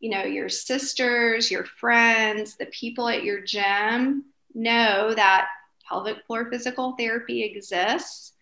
you 0.00 0.10
know, 0.10 0.24
your 0.24 0.48
sisters, 0.48 1.50
your 1.50 1.64
friends, 1.64 2.56
the 2.56 2.66
people 2.66 3.08
at 3.08 3.24
your 3.24 3.40
gym 3.40 4.24
know 4.54 5.14
that 5.14 5.48
pelvic 5.88 6.24
floor 6.26 6.50
physical 6.50 6.92
therapy 6.98 7.42
exists 7.42 8.32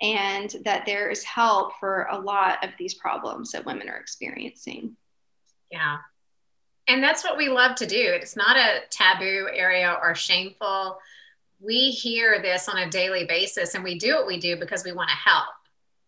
and 0.00 0.56
that 0.64 0.84
there 0.86 1.10
is 1.10 1.22
help 1.22 1.72
for 1.78 2.08
a 2.10 2.18
lot 2.18 2.64
of 2.64 2.70
these 2.78 2.94
problems 2.94 3.52
that 3.52 3.64
women 3.64 3.88
are 3.88 3.96
experiencing. 3.96 4.96
Yeah. 5.70 5.98
And 6.88 7.02
that's 7.02 7.22
what 7.22 7.38
we 7.38 7.48
love 7.48 7.76
to 7.76 7.86
do. 7.86 7.98
It's 7.98 8.36
not 8.36 8.56
a 8.56 8.80
taboo 8.90 9.48
area 9.52 9.96
or 10.02 10.14
shameful. 10.14 10.98
We 11.60 11.90
hear 11.90 12.42
this 12.42 12.68
on 12.68 12.78
a 12.78 12.90
daily 12.90 13.24
basis 13.24 13.74
and 13.74 13.84
we 13.84 13.98
do 13.98 14.16
what 14.16 14.26
we 14.26 14.40
do 14.40 14.56
because 14.56 14.84
we 14.84 14.92
want 14.92 15.10
to 15.10 15.16
help. 15.16 15.54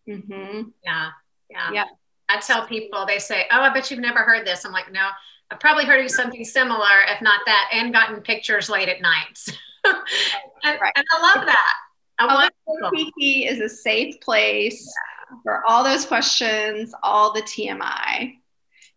Mm-hmm. 0.07 0.69
Yeah. 0.83 1.09
Yeah. 1.49 1.71
Yeah. 1.71 1.85
I 2.27 2.39
tell 2.39 2.67
people, 2.67 3.05
they 3.05 3.19
say, 3.19 3.45
Oh, 3.51 3.61
I 3.61 3.73
bet 3.73 3.89
you've 3.89 3.99
never 3.99 4.19
heard 4.19 4.45
this. 4.45 4.65
I'm 4.65 4.73
like, 4.73 4.91
No, 4.91 5.07
I've 5.51 5.59
probably 5.59 5.85
heard 5.85 6.03
of 6.03 6.11
something 6.11 6.43
similar, 6.43 7.01
if 7.07 7.21
not 7.21 7.41
that, 7.45 7.69
and 7.71 7.93
gotten 7.93 8.21
pictures 8.21 8.69
late 8.69 8.89
at 8.89 9.01
nights. 9.01 9.49
and, 9.85 10.79
right. 10.81 10.93
and 10.95 11.05
I 11.11 11.21
love 11.21 11.45
that. 11.45 11.73
I 12.17 12.25
want 12.25 12.53
PT 12.95 13.47
is 13.47 13.59
a 13.59 13.69
safe 13.69 14.19
place 14.21 14.91
yeah. 15.31 15.37
for 15.43 15.63
all 15.67 15.83
those 15.83 16.05
questions, 16.05 16.93
all 17.03 17.33
the 17.33 17.41
TMI. 17.41 18.35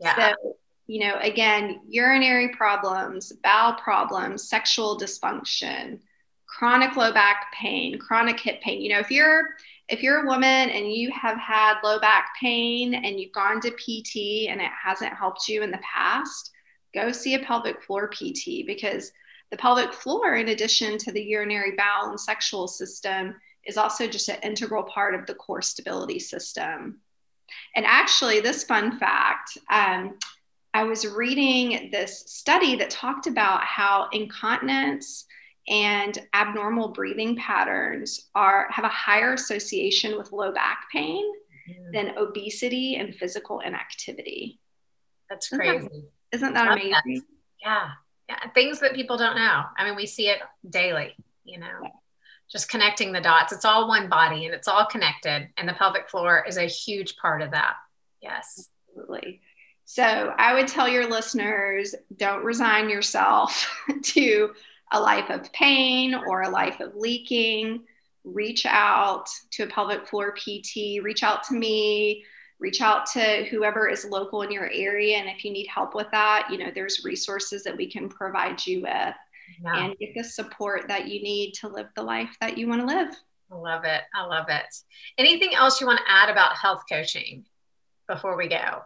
Yeah. 0.00 0.34
So, 0.34 0.56
you 0.86 1.00
know, 1.00 1.18
again, 1.20 1.80
urinary 1.88 2.50
problems, 2.50 3.32
bowel 3.42 3.74
problems, 3.74 4.48
sexual 4.48 4.98
dysfunction, 4.98 5.98
chronic 6.46 6.96
low 6.96 7.12
back 7.12 7.52
pain, 7.52 7.98
chronic 7.98 8.38
hip 8.40 8.60
pain. 8.62 8.80
You 8.80 8.90
know, 8.90 9.00
if 9.00 9.10
you're 9.10 9.48
if 9.88 10.02
you're 10.02 10.24
a 10.24 10.26
woman 10.26 10.70
and 10.70 10.92
you 10.92 11.10
have 11.12 11.38
had 11.38 11.80
low 11.82 11.98
back 11.98 12.30
pain 12.40 12.94
and 12.94 13.18
you've 13.18 13.32
gone 13.32 13.60
to 13.60 13.70
PT 13.70 14.48
and 14.48 14.60
it 14.60 14.70
hasn't 14.82 15.14
helped 15.14 15.48
you 15.48 15.62
in 15.62 15.70
the 15.70 15.78
past, 15.78 16.50
go 16.94 17.10
see 17.10 17.34
a 17.34 17.38
pelvic 17.38 17.82
floor 17.82 18.08
PT 18.08 18.66
because 18.66 19.12
the 19.50 19.56
pelvic 19.56 19.92
floor, 19.92 20.34
in 20.36 20.48
addition 20.48 20.98
to 20.98 21.12
the 21.12 21.22
urinary 21.22 21.72
bowel 21.76 22.10
and 22.10 22.20
sexual 22.20 22.68
system, 22.68 23.34
is 23.66 23.78
also 23.78 24.06
just 24.06 24.28
an 24.28 24.38
integral 24.42 24.82
part 24.82 25.14
of 25.14 25.26
the 25.26 25.34
core 25.34 25.62
stability 25.62 26.18
system. 26.18 27.00
And 27.74 27.86
actually, 27.86 28.40
this 28.40 28.64
fun 28.64 28.98
fact 28.98 29.56
um, 29.70 30.18
I 30.74 30.84
was 30.84 31.06
reading 31.06 31.88
this 31.90 32.24
study 32.26 32.76
that 32.76 32.90
talked 32.90 33.26
about 33.26 33.64
how 33.64 34.08
incontinence 34.12 35.24
and 35.68 36.18
abnormal 36.34 36.88
breathing 36.88 37.36
patterns 37.36 38.28
are 38.34 38.68
have 38.70 38.84
a 38.84 38.88
higher 38.88 39.34
association 39.34 40.16
with 40.16 40.32
low 40.32 40.52
back 40.52 40.86
pain 40.92 41.24
mm-hmm. 41.68 41.92
than 41.92 42.18
obesity 42.18 42.96
and 42.96 43.14
physical 43.14 43.60
inactivity. 43.60 44.58
That's 45.28 45.48
crazy. 45.48 45.86
Isn't 45.86 45.90
that, 45.92 46.08
isn't 46.32 46.54
that 46.54 46.72
amazing? 46.72 46.92
That. 46.92 47.22
Yeah 47.62 47.90
yeah, 48.28 48.38
things 48.54 48.80
that 48.80 48.94
people 48.94 49.16
don't 49.16 49.36
know. 49.36 49.62
I 49.76 49.84
mean, 49.84 49.96
we 49.96 50.06
see 50.06 50.28
it 50.28 50.38
daily, 50.68 51.14
you 51.44 51.58
know, 51.58 51.90
just 52.50 52.68
connecting 52.68 53.12
the 53.12 53.20
dots. 53.20 53.52
It's 53.52 53.64
all 53.64 53.88
one 53.88 54.08
body 54.08 54.44
and 54.44 54.54
it's 54.54 54.68
all 54.68 54.86
connected. 54.86 55.48
And 55.56 55.68
the 55.68 55.72
pelvic 55.72 56.10
floor 56.10 56.44
is 56.46 56.58
a 56.58 56.64
huge 56.64 57.16
part 57.16 57.40
of 57.42 57.50
that. 57.52 57.76
Yes. 58.20 58.68
Absolutely. 58.90 59.40
So 59.84 60.34
I 60.36 60.52
would 60.52 60.68
tell 60.68 60.88
your 60.88 61.08
listeners 61.08 61.94
don't 62.16 62.44
resign 62.44 62.90
yourself 62.90 63.66
to 64.02 64.52
a 64.92 65.00
life 65.00 65.30
of 65.30 65.52
pain 65.52 66.14
or 66.14 66.42
a 66.42 66.50
life 66.50 66.80
of 66.80 66.94
leaking. 66.94 67.84
Reach 68.24 68.66
out 68.66 69.26
to 69.52 69.64
a 69.64 69.66
pelvic 69.66 70.06
floor 70.06 70.34
PT, 70.34 71.02
reach 71.02 71.22
out 71.22 71.44
to 71.44 71.54
me 71.54 72.24
reach 72.60 72.80
out 72.80 73.06
to 73.06 73.44
whoever 73.50 73.88
is 73.88 74.04
local 74.04 74.42
in 74.42 74.50
your 74.50 74.70
area. 74.72 75.16
And 75.16 75.28
if 75.28 75.44
you 75.44 75.52
need 75.52 75.68
help 75.68 75.94
with 75.94 76.08
that, 76.10 76.48
you 76.50 76.58
know, 76.58 76.70
there's 76.74 77.04
resources 77.04 77.62
that 77.64 77.76
we 77.76 77.90
can 77.90 78.08
provide 78.08 78.64
you 78.66 78.82
with 78.82 79.14
yeah. 79.62 79.76
and 79.76 79.98
get 79.98 80.14
the 80.14 80.24
support 80.24 80.88
that 80.88 81.08
you 81.08 81.22
need 81.22 81.52
to 81.54 81.68
live 81.68 81.86
the 81.94 82.02
life 82.02 82.36
that 82.40 82.58
you 82.58 82.68
want 82.68 82.80
to 82.80 82.86
live. 82.86 83.14
I 83.50 83.56
love 83.56 83.84
it. 83.84 84.02
I 84.14 84.26
love 84.26 84.46
it. 84.48 84.66
Anything 85.16 85.54
else 85.54 85.80
you 85.80 85.86
want 85.86 86.00
to 86.00 86.12
add 86.12 86.28
about 86.28 86.56
health 86.56 86.82
coaching 86.90 87.44
before 88.06 88.36
we 88.36 88.48
go? 88.48 88.82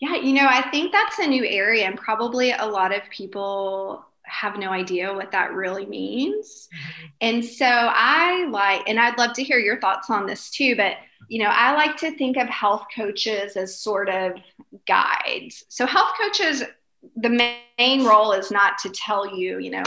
Yeah, 0.00 0.16
you 0.16 0.32
know, 0.32 0.46
I 0.48 0.68
think 0.70 0.92
that's 0.92 1.18
a 1.18 1.26
new 1.26 1.44
area, 1.44 1.84
and 1.84 1.98
probably 1.98 2.52
a 2.52 2.64
lot 2.64 2.94
of 2.94 3.02
people 3.10 4.04
have 4.28 4.58
no 4.58 4.70
idea 4.70 5.12
what 5.12 5.32
that 5.32 5.52
really 5.52 5.86
means. 5.86 6.68
Mm-hmm. 6.72 7.06
And 7.20 7.44
so 7.44 7.66
I 7.66 8.46
like, 8.50 8.88
and 8.88 8.98
I'd 8.98 9.18
love 9.18 9.32
to 9.34 9.42
hear 9.42 9.58
your 9.58 9.80
thoughts 9.80 10.10
on 10.10 10.26
this 10.26 10.50
too, 10.50 10.76
but 10.76 10.96
you 11.28 11.42
know, 11.42 11.50
I 11.50 11.74
like 11.74 11.96
to 11.98 12.16
think 12.16 12.36
of 12.36 12.48
health 12.48 12.86
coaches 12.94 13.56
as 13.56 13.78
sort 13.78 14.08
of 14.08 14.32
guides. 14.86 15.64
So, 15.68 15.84
health 15.86 16.12
coaches, 16.20 16.62
the 17.16 17.54
main 17.78 18.04
role 18.04 18.32
is 18.32 18.50
not 18.50 18.78
to 18.78 18.90
tell 18.90 19.36
you, 19.36 19.58
you 19.58 19.70
know, 19.70 19.84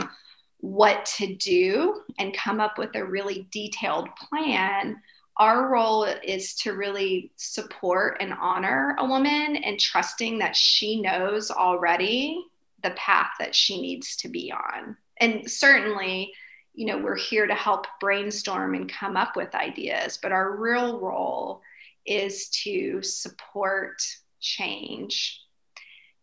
what 0.60 1.06
to 1.17 1.36
do 1.36 2.01
and 2.19 2.38
come 2.38 2.60
up 2.60 2.77
with 2.77 2.95
a 2.95 3.04
really 3.04 3.47
detailed 3.51 4.08
plan. 4.15 5.01
Our 5.38 5.69
role 5.69 6.04
is 6.04 6.54
to 6.56 6.73
really 6.73 7.32
support 7.38 8.17
and 8.19 8.34
honor 8.39 8.95
a 8.99 9.06
woman 9.06 9.56
and 9.56 9.80
trusting 9.80 10.38
that 10.39 10.56
she 10.56 11.01
knows 11.01 11.49
already 11.49 12.45
the 12.84 12.91
path 12.91 13.32
that 13.39 13.56
she 13.56 13.82
needs 13.82 14.15
to 14.17 14.30
be 14.30 14.52
on. 14.52 14.96
And 15.20 15.50
certainly, 15.50 16.34
you 16.74 16.86
know, 16.86 16.98
we're 16.98 17.17
here 17.17 17.48
to 17.48 17.56
help 17.56 17.86
brainstorm 18.00 18.76
and 18.76 18.91
come 18.91 19.17
up 19.17 19.36
with 19.36 19.54
ideas, 19.56 20.17
but 20.22 20.32
our 20.32 20.56
real 20.56 21.00
role 21.00 21.62
is 22.06 22.50
to 22.50 23.02
support 23.02 24.02
change 24.39 25.41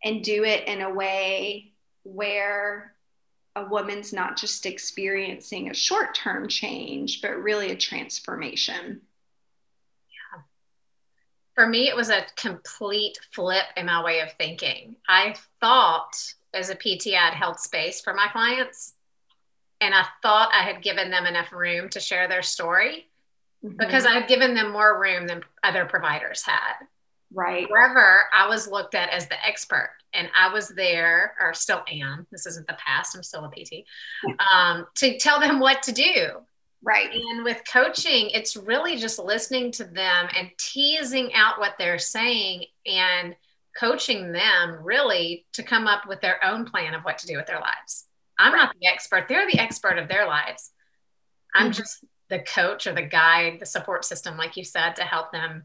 and 0.04 0.22
do 0.22 0.44
it 0.44 0.66
in 0.66 0.80
a 0.80 0.92
way 0.92 1.72
where 2.02 2.94
a 3.56 3.64
woman's 3.68 4.12
not 4.12 4.36
just 4.36 4.66
experiencing 4.66 5.70
a 5.70 5.74
short 5.74 6.14
term 6.14 6.48
change, 6.48 7.20
but 7.20 7.42
really 7.42 7.70
a 7.70 7.76
transformation. 7.76 9.00
Yeah. 10.08 10.42
For 11.54 11.66
me, 11.66 11.88
it 11.88 11.96
was 11.96 12.10
a 12.10 12.24
complete 12.36 13.18
flip 13.32 13.64
in 13.76 13.86
my 13.86 14.02
way 14.02 14.20
of 14.20 14.32
thinking. 14.38 14.96
I 15.08 15.34
thought 15.60 16.16
as 16.54 16.70
a 16.70 16.74
PT, 16.74 17.14
I'd 17.14 17.34
held 17.34 17.58
space 17.58 18.00
for 18.00 18.14
my 18.14 18.28
clients 18.28 18.94
and 19.80 19.94
I 19.94 20.04
thought 20.22 20.50
I 20.52 20.62
had 20.62 20.82
given 20.82 21.10
them 21.10 21.26
enough 21.26 21.52
room 21.52 21.88
to 21.90 22.00
share 22.00 22.28
their 22.28 22.42
story 22.42 23.06
mm-hmm. 23.64 23.76
because 23.76 24.06
I 24.06 24.12
had 24.12 24.28
given 24.28 24.54
them 24.54 24.72
more 24.72 25.00
room 25.00 25.26
than 25.26 25.42
other 25.62 25.84
providers 25.84 26.42
had. 26.42 26.86
Right. 27.32 27.68
However, 27.68 28.24
I 28.32 28.48
was 28.48 28.66
looked 28.66 28.94
at 28.94 29.10
as 29.10 29.28
the 29.28 29.46
expert 29.46 29.90
and 30.14 30.28
I 30.34 30.52
was 30.52 30.68
there, 30.68 31.34
or 31.38 31.52
still 31.52 31.82
am, 31.86 32.26
this 32.32 32.46
isn't 32.46 32.66
the 32.66 32.78
past, 32.84 33.14
I'm 33.14 33.22
still 33.22 33.44
a 33.44 33.50
PT, 33.50 33.84
um, 34.52 34.86
to 34.96 35.18
tell 35.18 35.38
them 35.38 35.60
what 35.60 35.82
to 35.84 35.92
do. 35.92 36.40
Right. 36.82 37.10
And 37.12 37.44
with 37.44 37.60
coaching, 37.70 38.30
it's 38.30 38.56
really 38.56 38.96
just 38.96 39.18
listening 39.18 39.72
to 39.72 39.84
them 39.84 40.28
and 40.36 40.50
teasing 40.58 41.34
out 41.34 41.58
what 41.58 41.74
they're 41.76 41.98
saying 41.98 42.64
and 42.86 43.34
coaching 43.78 44.32
them 44.32 44.78
really 44.82 45.46
to 45.52 45.62
come 45.62 45.86
up 45.86 46.06
with 46.08 46.20
their 46.20 46.44
own 46.44 46.64
plan 46.64 46.94
of 46.94 47.02
what 47.02 47.18
to 47.18 47.26
do 47.26 47.36
with 47.36 47.46
their 47.46 47.60
lives. 47.60 48.06
I'm 48.38 48.52
not 48.52 48.74
the 48.80 48.88
expert, 48.88 49.26
they're 49.28 49.50
the 49.50 49.58
expert 49.58 49.98
of 49.98 50.08
their 50.08 50.26
lives. 50.26 50.72
I'm 51.54 51.70
mm-hmm. 51.70 51.72
just 51.72 52.04
the 52.28 52.40
coach 52.40 52.86
or 52.86 52.94
the 52.94 53.02
guide, 53.02 53.58
the 53.60 53.66
support 53.66 54.04
system, 54.04 54.36
like 54.36 54.56
you 54.56 54.64
said, 54.64 54.96
to 54.96 55.02
help 55.02 55.32
them 55.32 55.64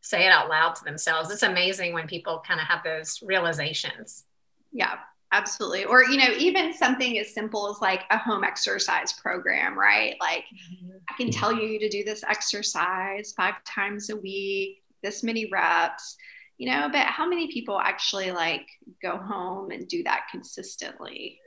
say 0.00 0.26
it 0.26 0.30
out 0.30 0.48
loud 0.48 0.76
to 0.76 0.84
themselves. 0.84 1.30
It's 1.30 1.42
amazing 1.42 1.92
when 1.92 2.06
people 2.06 2.42
kind 2.46 2.60
of 2.60 2.66
have 2.66 2.84
those 2.84 3.20
realizations. 3.22 4.24
Yeah, 4.72 4.94
absolutely. 5.32 5.84
Or, 5.84 6.04
you 6.04 6.18
know, 6.18 6.32
even 6.38 6.72
something 6.72 7.18
as 7.18 7.34
simple 7.34 7.68
as 7.70 7.80
like 7.80 8.04
a 8.10 8.18
home 8.18 8.44
exercise 8.44 9.12
program, 9.14 9.76
right? 9.76 10.14
Like, 10.20 10.44
mm-hmm. 10.44 10.96
I 11.10 11.14
can 11.16 11.30
tell 11.30 11.52
you 11.52 11.78
to 11.78 11.88
do 11.88 12.04
this 12.04 12.22
exercise 12.24 13.34
five 13.36 13.54
times 13.64 14.08
a 14.10 14.16
week, 14.16 14.82
this 15.02 15.22
many 15.22 15.50
reps, 15.50 16.16
you 16.58 16.70
know, 16.70 16.88
but 16.90 17.06
how 17.06 17.26
many 17.26 17.50
people 17.50 17.78
actually 17.78 18.30
like 18.32 18.66
go 19.00 19.16
home 19.16 19.70
and 19.70 19.88
do 19.88 20.02
that 20.02 20.26
consistently? 20.30 21.38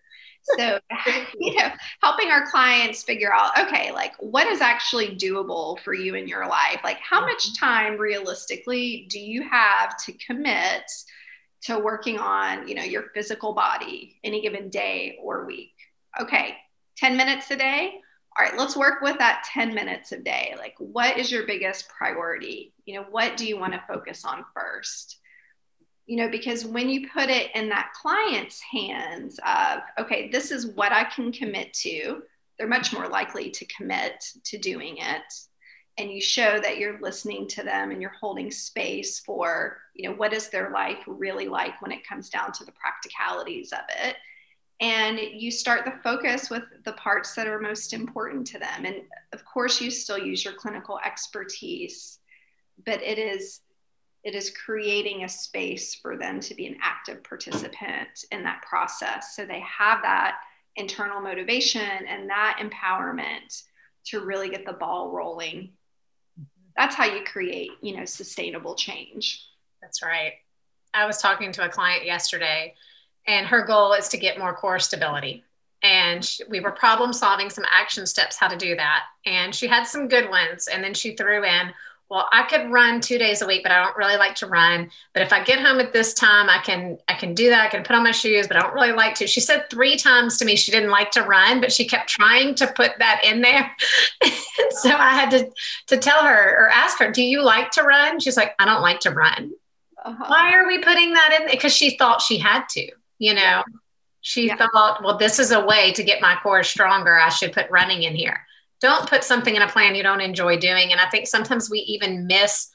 so 0.57 0.79
you 1.39 1.55
know 1.55 1.69
helping 2.01 2.29
our 2.29 2.49
clients 2.49 3.03
figure 3.03 3.33
out 3.33 3.51
okay 3.59 3.91
like 3.91 4.13
what 4.19 4.47
is 4.47 4.61
actually 4.61 5.15
doable 5.15 5.79
for 5.81 5.93
you 5.93 6.15
in 6.15 6.27
your 6.27 6.47
life 6.47 6.79
like 6.83 6.97
how 6.97 7.21
much 7.21 7.47
mm-hmm. 7.47 7.65
time 7.65 7.97
realistically 7.97 9.07
do 9.09 9.19
you 9.19 9.47
have 9.47 9.95
to 9.97 10.11
commit 10.13 10.83
to 11.61 11.77
working 11.77 12.17
on 12.17 12.67
you 12.67 12.73
know 12.73 12.83
your 12.83 13.05
physical 13.13 13.53
body 13.53 14.19
any 14.23 14.41
given 14.41 14.69
day 14.69 15.17
or 15.21 15.45
week 15.45 15.73
okay 16.19 16.55
10 16.97 17.15
minutes 17.15 17.51
a 17.51 17.55
day 17.55 17.99
all 18.37 18.45
right 18.45 18.57
let's 18.57 18.77
work 18.77 19.01
with 19.01 19.17
that 19.17 19.45
10 19.51 19.73
minutes 19.73 20.11
a 20.11 20.17
day. 20.17 20.55
Like 20.57 20.75
what 20.77 21.17
is 21.17 21.31
your 21.31 21.45
biggest 21.45 21.89
priority? 21.89 22.73
You 22.85 22.95
know 22.95 23.05
what 23.09 23.37
do 23.37 23.45
you 23.45 23.59
want 23.59 23.73
to 23.73 23.83
focus 23.87 24.25
on 24.25 24.45
first? 24.53 25.17
You 26.05 26.17
know 26.17 26.29
because 26.29 26.65
when 26.65 26.89
you 26.89 27.09
put 27.09 27.29
it 27.29 27.51
in 27.55 27.69
that 27.69 27.93
client's 27.99 28.61
hands 28.61 29.39
of 29.45 29.79
okay 29.99 30.29
this 30.29 30.51
is 30.51 30.67
what 30.67 30.91
i 30.91 31.05
can 31.05 31.31
commit 31.31 31.73
to 31.75 32.21
they're 32.61 32.67
much 32.67 32.93
more 32.93 33.07
likely 33.07 33.49
to 33.49 33.65
commit 33.65 34.23
to 34.43 34.55
doing 34.59 34.97
it. 34.97 35.33
And 35.97 36.11
you 36.11 36.21
show 36.21 36.59
that 36.59 36.77
you're 36.77 37.01
listening 37.01 37.47
to 37.49 37.63
them 37.63 37.89
and 37.89 37.99
you're 37.99 38.13
holding 38.19 38.51
space 38.51 39.19
for 39.19 39.79
you 39.95 40.07
know 40.07 40.15
what 40.15 40.31
is 40.31 40.49
their 40.49 40.69
life 40.69 40.99
really 41.07 41.47
like 41.47 41.81
when 41.81 41.91
it 41.91 42.07
comes 42.07 42.29
down 42.29 42.51
to 42.51 42.63
the 42.63 42.71
practicalities 42.73 43.73
of 43.73 43.79
it 44.03 44.15
and 44.81 45.19
you 45.19 45.51
start 45.51 45.85
the 45.85 45.93
focus 46.03 46.49
with 46.49 46.63
the 46.83 46.93
parts 46.93 47.35
that 47.35 47.47
are 47.47 47.59
most 47.59 47.93
important 47.93 48.45
to 48.47 48.59
them 48.59 48.85
and 48.85 48.97
of 49.31 49.45
course 49.45 49.79
you 49.79 49.89
still 49.89 50.17
use 50.17 50.43
your 50.43 50.55
clinical 50.55 50.99
expertise 51.05 52.19
but 52.85 53.01
it 53.01 53.17
is 53.17 53.61
it 54.23 54.35
is 54.35 54.51
creating 54.51 55.23
a 55.23 55.29
space 55.29 55.95
for 55.95 56.15
them 56.15 56.39
to 56.39 56.53
be 56.53 56.67
an 56.67 56.77
active 56.81 57.23
participant 57.23 58.25
in 58.31 58.43
that 58.43 58.61
process. 58.61 59.35
So 59.35 59.45
they 59.45 59.61
have 59.61 60.01
that 60.03 60.37
internal 60.75 61.21
motivation 61.21 61.81
and 61.81 62.29
that 62.29 62.59
empowerment 62.61 63.63
to 64.05 64.19
really 64.19 64.49
get 64.49 64.65
the 64.65 64.73
ball 64.73 65.11
rolling. 65.11 65.71
That's 66.77 66.95
how 66.95 67.05
you 67.05 67.23
create, 67.23 67.71
you 67.81 67.97
know, 67.97 68.05
sustainable 68.05 68.75
change. 68.75 69.43
That's 69.81 70.03
right. 70.03 70.33
I 70.93 71.05
was 71.05 71.17
talking 71.17 71.51
to 71.53 71.65
a 71.65 71.69
client 71.69 72.05
yesterday 72.05 72.75
and 73.27 73.45
her 73.47 73.65
goal 73.65 73.93
is 73.93 74.09
to 74.09 74.17
get 74.17 74.39
more 74.39 74.53
core 74.53 74.79
stability. 74.79 75.43
And 75.83 76.29
we 76.47 76.59
were 76.59 76.71
problem 76.71 77.11
solving 77.11 77.49
some 77.49 77.65
action 77.69 78.05
steps 78.05 78.37
how 78.37 78.47
to 78.47 78.57
do 78.57 78.75
that. 78.75 79.03
And 79.25 79.53
she 79.53 79.67
had 79.67 79.85
some 79.85 80.07
good 80.07 80.29
ones. 80.29 80.67
And 80.67 80.83
then 80.83 80.93
she 80.93 81.15
threw 81.15 81.43
in, 81.43 81.73
well 82.11 82.27
i 82.33 82.43
could 82.43 82.69
run 82.69 82.99
two 82.99 83.17
days 83.17 83.41
a 83.41 83.47
week 83.47 83.63
but 83.63 83.71
i 83.71 83.81
don't 83.81 83.97
really 83.97 84.17
like 84.17 84.35
to 84.35 84.45
run 84.45 84.91
but 85.13 85.23
if 85.23 85.33
i 85.33 85.41
get 85.43 85.59
home 85.59 85.79
at 85.79 85.93
this 85.93 86.13
time 86.13 86.49
i 86.49 86.59
can 86.59 86.97
i 87.07 87.13
can 87.13 87.33
do 87.33 87.49
that 87.49 87.65
i 87.65 87.69
can 87.69 87.83
put 87.83 87.95
on 87.95 88.03
my 88.03 88.11
shoes 88.11 88.47
but 88.47 88.57
i 88.57 88.59
don't 88.59 88.73
really 88.73 88.91
like 88.91 89.15
to 89.15 89.25
she 89.25 89.39
said 89.39 89.67
three 89.71 89.95
times 89.95 90.37
to 90.37 90.45
me 90.45 90.55
she 90.55 90.71
didn't 90.71 90.91
like 90.91 91.09
to 91.09 91.23
run 91.23 91.61
but 91.61 91.71
she 91.71 91.87
kept 91.87 92.09
trying 92.09 92.53
to 92.53 92.67
put 92.67 92.91
that 92.99 93.21
in 93.23 93.41
there 93.41 93.71
so 94.71 94.89
i 94.91 95.15
had 95.15 95.31
to 95.31 95.49
to 95.87 95.97
tell 95.97 96.21
her 96.23 96.65
or 96.65 96.69
ask 96.69 96.99
her 96.99 97.09
do 97.09 97.23
you 97.23 97.41
like 97.41 97.71
to 97.71 97.81
run 97.81 98.19
she's 98.19 98.37
like 98.37 98.53
i 98.59 98.65
don't 98.65 98.81
like 98.81 98.99
to 98.99 99.09
run 99.09 99.51
uh-huh. 100.03 100.25
why 100.27 100.53
are 100.53 100.67
we 100.67 100.79
putting 100.79 101.13
that 101.13 101.39
in 101.39 101.49
because 101.49 101.73
she 101.73 101.97
thought 101.97 102.21
she 102.21 102.37
had 102.37 102.65
to 102.69 102.87
you 103.21 103.33
know 103.33 103.41
yeah. 103.41 103.63
she 104.21 104.47
yeah. 104.47 104.55
thought 104.73 105.03
well 105.03 105.17
this 105.17 105.39
is 105.39 105.51
a 105.51 105.65
way 105.65 105.91
to 105.91 106.03
get 106.03 106.21
my 106.21 106.35
core 106.41 106.63
stronger 106.63 107.17
i 107.17 107.29
should 107.29 107.53
put 107.53 107.69
running 107.69 108.03
in 108.03 108.15
here 108.15 108.45
don't 108.81 109.07
put 109.07 109.23
something 109.23 109.55
in 109.55 109.61
a 109.61 109.69
plan 109.69 109.95
you 109.95 110.03
don't 110.03 110.21
enjoy 110.21 110.57
doing. 110.57 110.91
And 110.91 110.99
I 110.99 111.07
think 111.07 111.27
sometimes 111.27 111.69
we 111.69 111.79
even 111.79 112.27
miss 112.27 112.69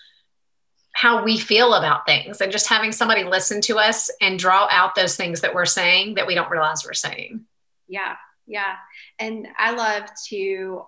how 0.93 1.23
we 1.23 1.37
feel 1.37 1.75
about 1.75 2.07
things 2.07 2.41
and 2.41 2.51
just 2.51 2.69
having 2.69 2.93
somebody 2.93 3.25
listen 3.25 3.61
to 3.63 3.79
us 3.79 4.09
and 4.23 4.39
draw 4.39 4.67
out 4.71 4.95
those 4.95 5.17
things 5.17 5.43
that 5.43 5.53
we're 5.53 5.67
saying 5.67 6.15
that 6.15 6.27
we 6.27 6.35
don't 6.35 6.51
realize 6.51 6.85
we're 6.85 6.95
saying. 6.95 7.45
Yeah. 7.89 8.15
Yeah. 8.47 8.77
And 9.19 9.49
I 9.59 9.73
love 9.73 10.05
to 10.29 10.85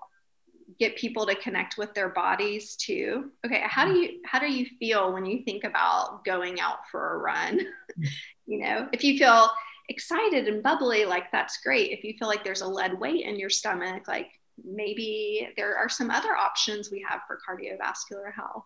get 0.78 0.96
people 0.96 1.26
to 1.26 1.34
connect 1.34 1.76
with 1.76 1.92
their 1.94 2.10
bodies 2.10 2.76
too. 2.76 3.32
Okay, 3.44 3.62
how 3.66 3.84
do 3.84 3.90
mm-hmm. 3.90 4.02
you 4.02 4.20
how 4.24 4.38
do 4.38 4.46
you 4.46 4.66
feel 4.78 5.12
when 5.12 5.26
you 5.26 5.42
think 5.42 5.64
about 5.64 6.24
going 6.24 6.60
out 6.60 6.78
for 6.90 7.14
a 7.14 7.18
run? 7.18 7.60
you 8.48 8.58
know, 8.58 8.88
if 8.92 9.04
you 9.04 9.18
feel 9.18 9.50
excited 9.90 10.48
and 10.48 10.62
bubbly, 10.62 11.04
like 11.04 11.30
that's 11.30 11.58
great. 11.62 11.92
If 11.92 12.02
you 12.02 12.14
feel 12.18 12.28
like 12.28 12.42
there's 12.42 12.62
a 12.62 12.66
lead 12.66 12.98
weight 12.98 13.24
in 13.26 13.38
your 13.38 13.50
stomach, 13.50 14.08
like 14.08 14.30
maybe 14.64 15.50
there 15.56 15.76
are 15.76 15.88
some 15.88 16.11
other 16.11 16.34
options 16.34 16.90
we 16.90 17.04
have 17.08 17.20
for 17.26 17.38
cardiovascular 17.46 18.32
health. 18.34 18.64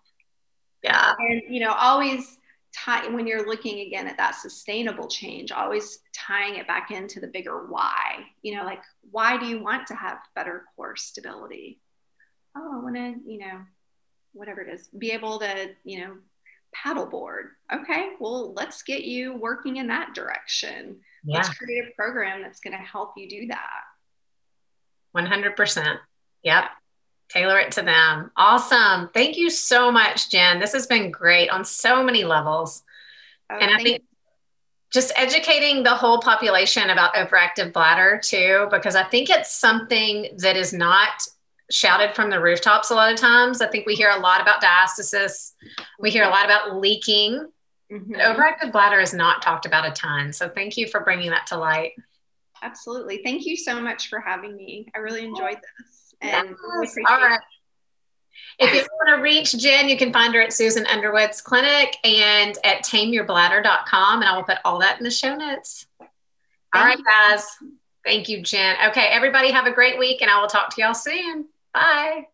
Yeah. 0.82 1.12
And, 1.18 1.42
you 1.48 1.60
know, 1.60 1.72
always 1.72 2.38
tie 2.74 3.06
when 3.08 3.26
you're 3.26 3.46
looking 3.46 3.80
again 3.80 4.06
at 4.06 4.16
that 4.16 4.36
sustainable 4.36 5.08
change, 5.08 5.52
always 5.52 5.98
tying 6.14 6.56
it 6.56 6.66
back 6.66 6.90
into 6.90 7.20
the 7.20 7.26
bigger 7.26 7.66
why. 7.66 8.24
You 8.42 8.56
know, 8.56 8.64
like, 8.64 8.82
why 9.10 9.36
do 9.36 9.46
you 9.46 9.62
want 9.62 9.86
to 9.88 9.94
have 9.94 10.18
better 10.34 10.64
core 10.76 10.96
stability? 10.96 11.80
Oh, 12.56 12.78
I 12.78 12.82
want 12.82 12.96
to, 12.96 13.14
you 13.26 13.38
know, 13.38 13.60
whatever 14.32 14.60
it 14.62 14.72
is, 14.72 14.88
be 14.96 15.10
able 15.10 15.38
to, 15.40 15.70
you 15.84 16.00
know, 16.00 16.16
paddleboard. 16.74 17.48
Okay, 17.72 18.10
well, 18.20 18.52
let's 18.54 18.82
get 18.82 19.04
you 19.04 19.34
working 19.34 19.76
in 19.76 19.88
that 19.88 20.14
direction. 20.14 21.00
Yeah. 21.24 21.38
Let's 21.38 21.50
create 21.50 21.84
a 21.88 21.94
program 21.96 22.42
that's 22.42 22.60
going 22.60 22.76
to 22.76 22.82
help 22.82 23.12
you 23.16 23.28
do 23.28 23.46
that. 23.48 23.82
100%. 25.16 25.98
Yep. 26.42 26.64
Tailor 27.28 27.60
it 27.60 27.72
to 27.72 27.82
them. 27.82 28.30
Awesome. 28.36 29.10
Thank 29.14 29.36
you 29.36 29.48
so 29.48 29.90
much, 29.90 30.30
Jen. 30.30 30.60
This 30.60 30.72
has 30.72 30.86
been 30.86 31.10
great 31.10 31.48
on 31.48 31.64
so 31.64 32.02
many 32.02 32.24
levels. 32.24 32.82
Oh, 33.50 33.58
and 33.58 33.70
I 33.70 33.82
think 33.82 34.02
just 34.92 35.12
educating 35.16 35.82
the 35.82 35.94
whole 35.94 36.20
population 36.20 36.90
about 36.90 37.14
overactive 37.14 37.72
bladder 37.72 38.20
too, 38.22 38.68
because 38.70 38.94
I 38.94 39.04
think 39.04 39.30
it's 39.30 39.54
something 39.54 40.28
that 40.38 40.56
is 40.56 40.74
not 40.74 41.26
shouted 41.70 42.14
from 42.14 42.30
the 42.30 42.40
rooftops 42.40 42.90
a 42.90 42.94
lot 42.94 43.12
of 43.12 43.18
times. 43.18 43.60
I 43.60 43.66
think 43.66 43.86
we 43.86 43.94
hear 43.94 44.10
a 44.10 44.20
lot 44.20 44.40
about 44.40 44.62
diastasis, 44.62 45.52
we 45.98 46.10
hear 46.10 46.24
a 46.24 46.28
lot 46.28 46.44
about 46.44 46.76
leaking. 46.76 47.48
Mm-hmm. 47.92 48.14
overactive 48.14 48.72
bladder 48.72 49.00
is 49.00 49.12
not 49.12 49.42
talked 49.42 49.66
about 49.66 49.86
a 49.86 49.90
ton. 49.90 50.32
So 50.32 50.48
thank 50.48 50.78
you 50.78 50.88
for 50.88 51.00
bringing 51.00 51.30
that 51.30 51.46
to 51.48 51.58
light. 51.58 51.92
Absolutely. 52.62 53.20
Thank 53.22 53.44
you 53.44 53.54
so 53.54 53.78
much 53.82 54.08
for 54.08 54.18
having 54.18 54.56
me. 54.56 54.86
I 54.94 55.00
really 55.00 55.24
enjoyed 55.24 55.56
this. 55.56 56.14
And 56.22 56.56
yes. 56.82 56.96
All 57.06 57.20
right. 57.20 57.40
If 58.58 58.72
you 58.72 58.80
want 58.80 59.16
to 59.16 59.22
reach 59.22 59.56
Jen, 59.58 59.88
you 59.88 59.96
can 59.96 60.12
find 60.12 60.32
her 60.34 60.40
at 60.40 60.52
Susan 60.52 60.86
Underwood's 60.86 61.40
clinic 61.40 61.96
and 62.04 62.56
at 62.64 62.84
tameyourbladder.com. 62.84 64.20
And 64.20 64.28
I 64.28 64.36
will 64.36 64.44
put 64.44 64.58
all 64.64 64.78
that 64.78 64.98
in 64.98 65.04
the 65.04 65.10
show 65.10 65.34
notes. 65.34 65.86
All 66.74 66.84
right, 66.84 66.98
guys. 67.04 67.46
Thank 68.04 68.28
you, 68.28 68.42
Jen. 68.42 68.76
Okay, 68.88 69.06
everybody 69.10 69.50
have 69.50 69.66
a 69.66 69.72
great 69.72 69.98
week 69.98 70.22
and 70.22 70.30
I 70.30 70.40
will 70.40 70.48
talk 70.48 70.74
to 70.74 70.80
y'all 70.80 70.94
soon. 70.94 71.46
Bye. 71.74 72.31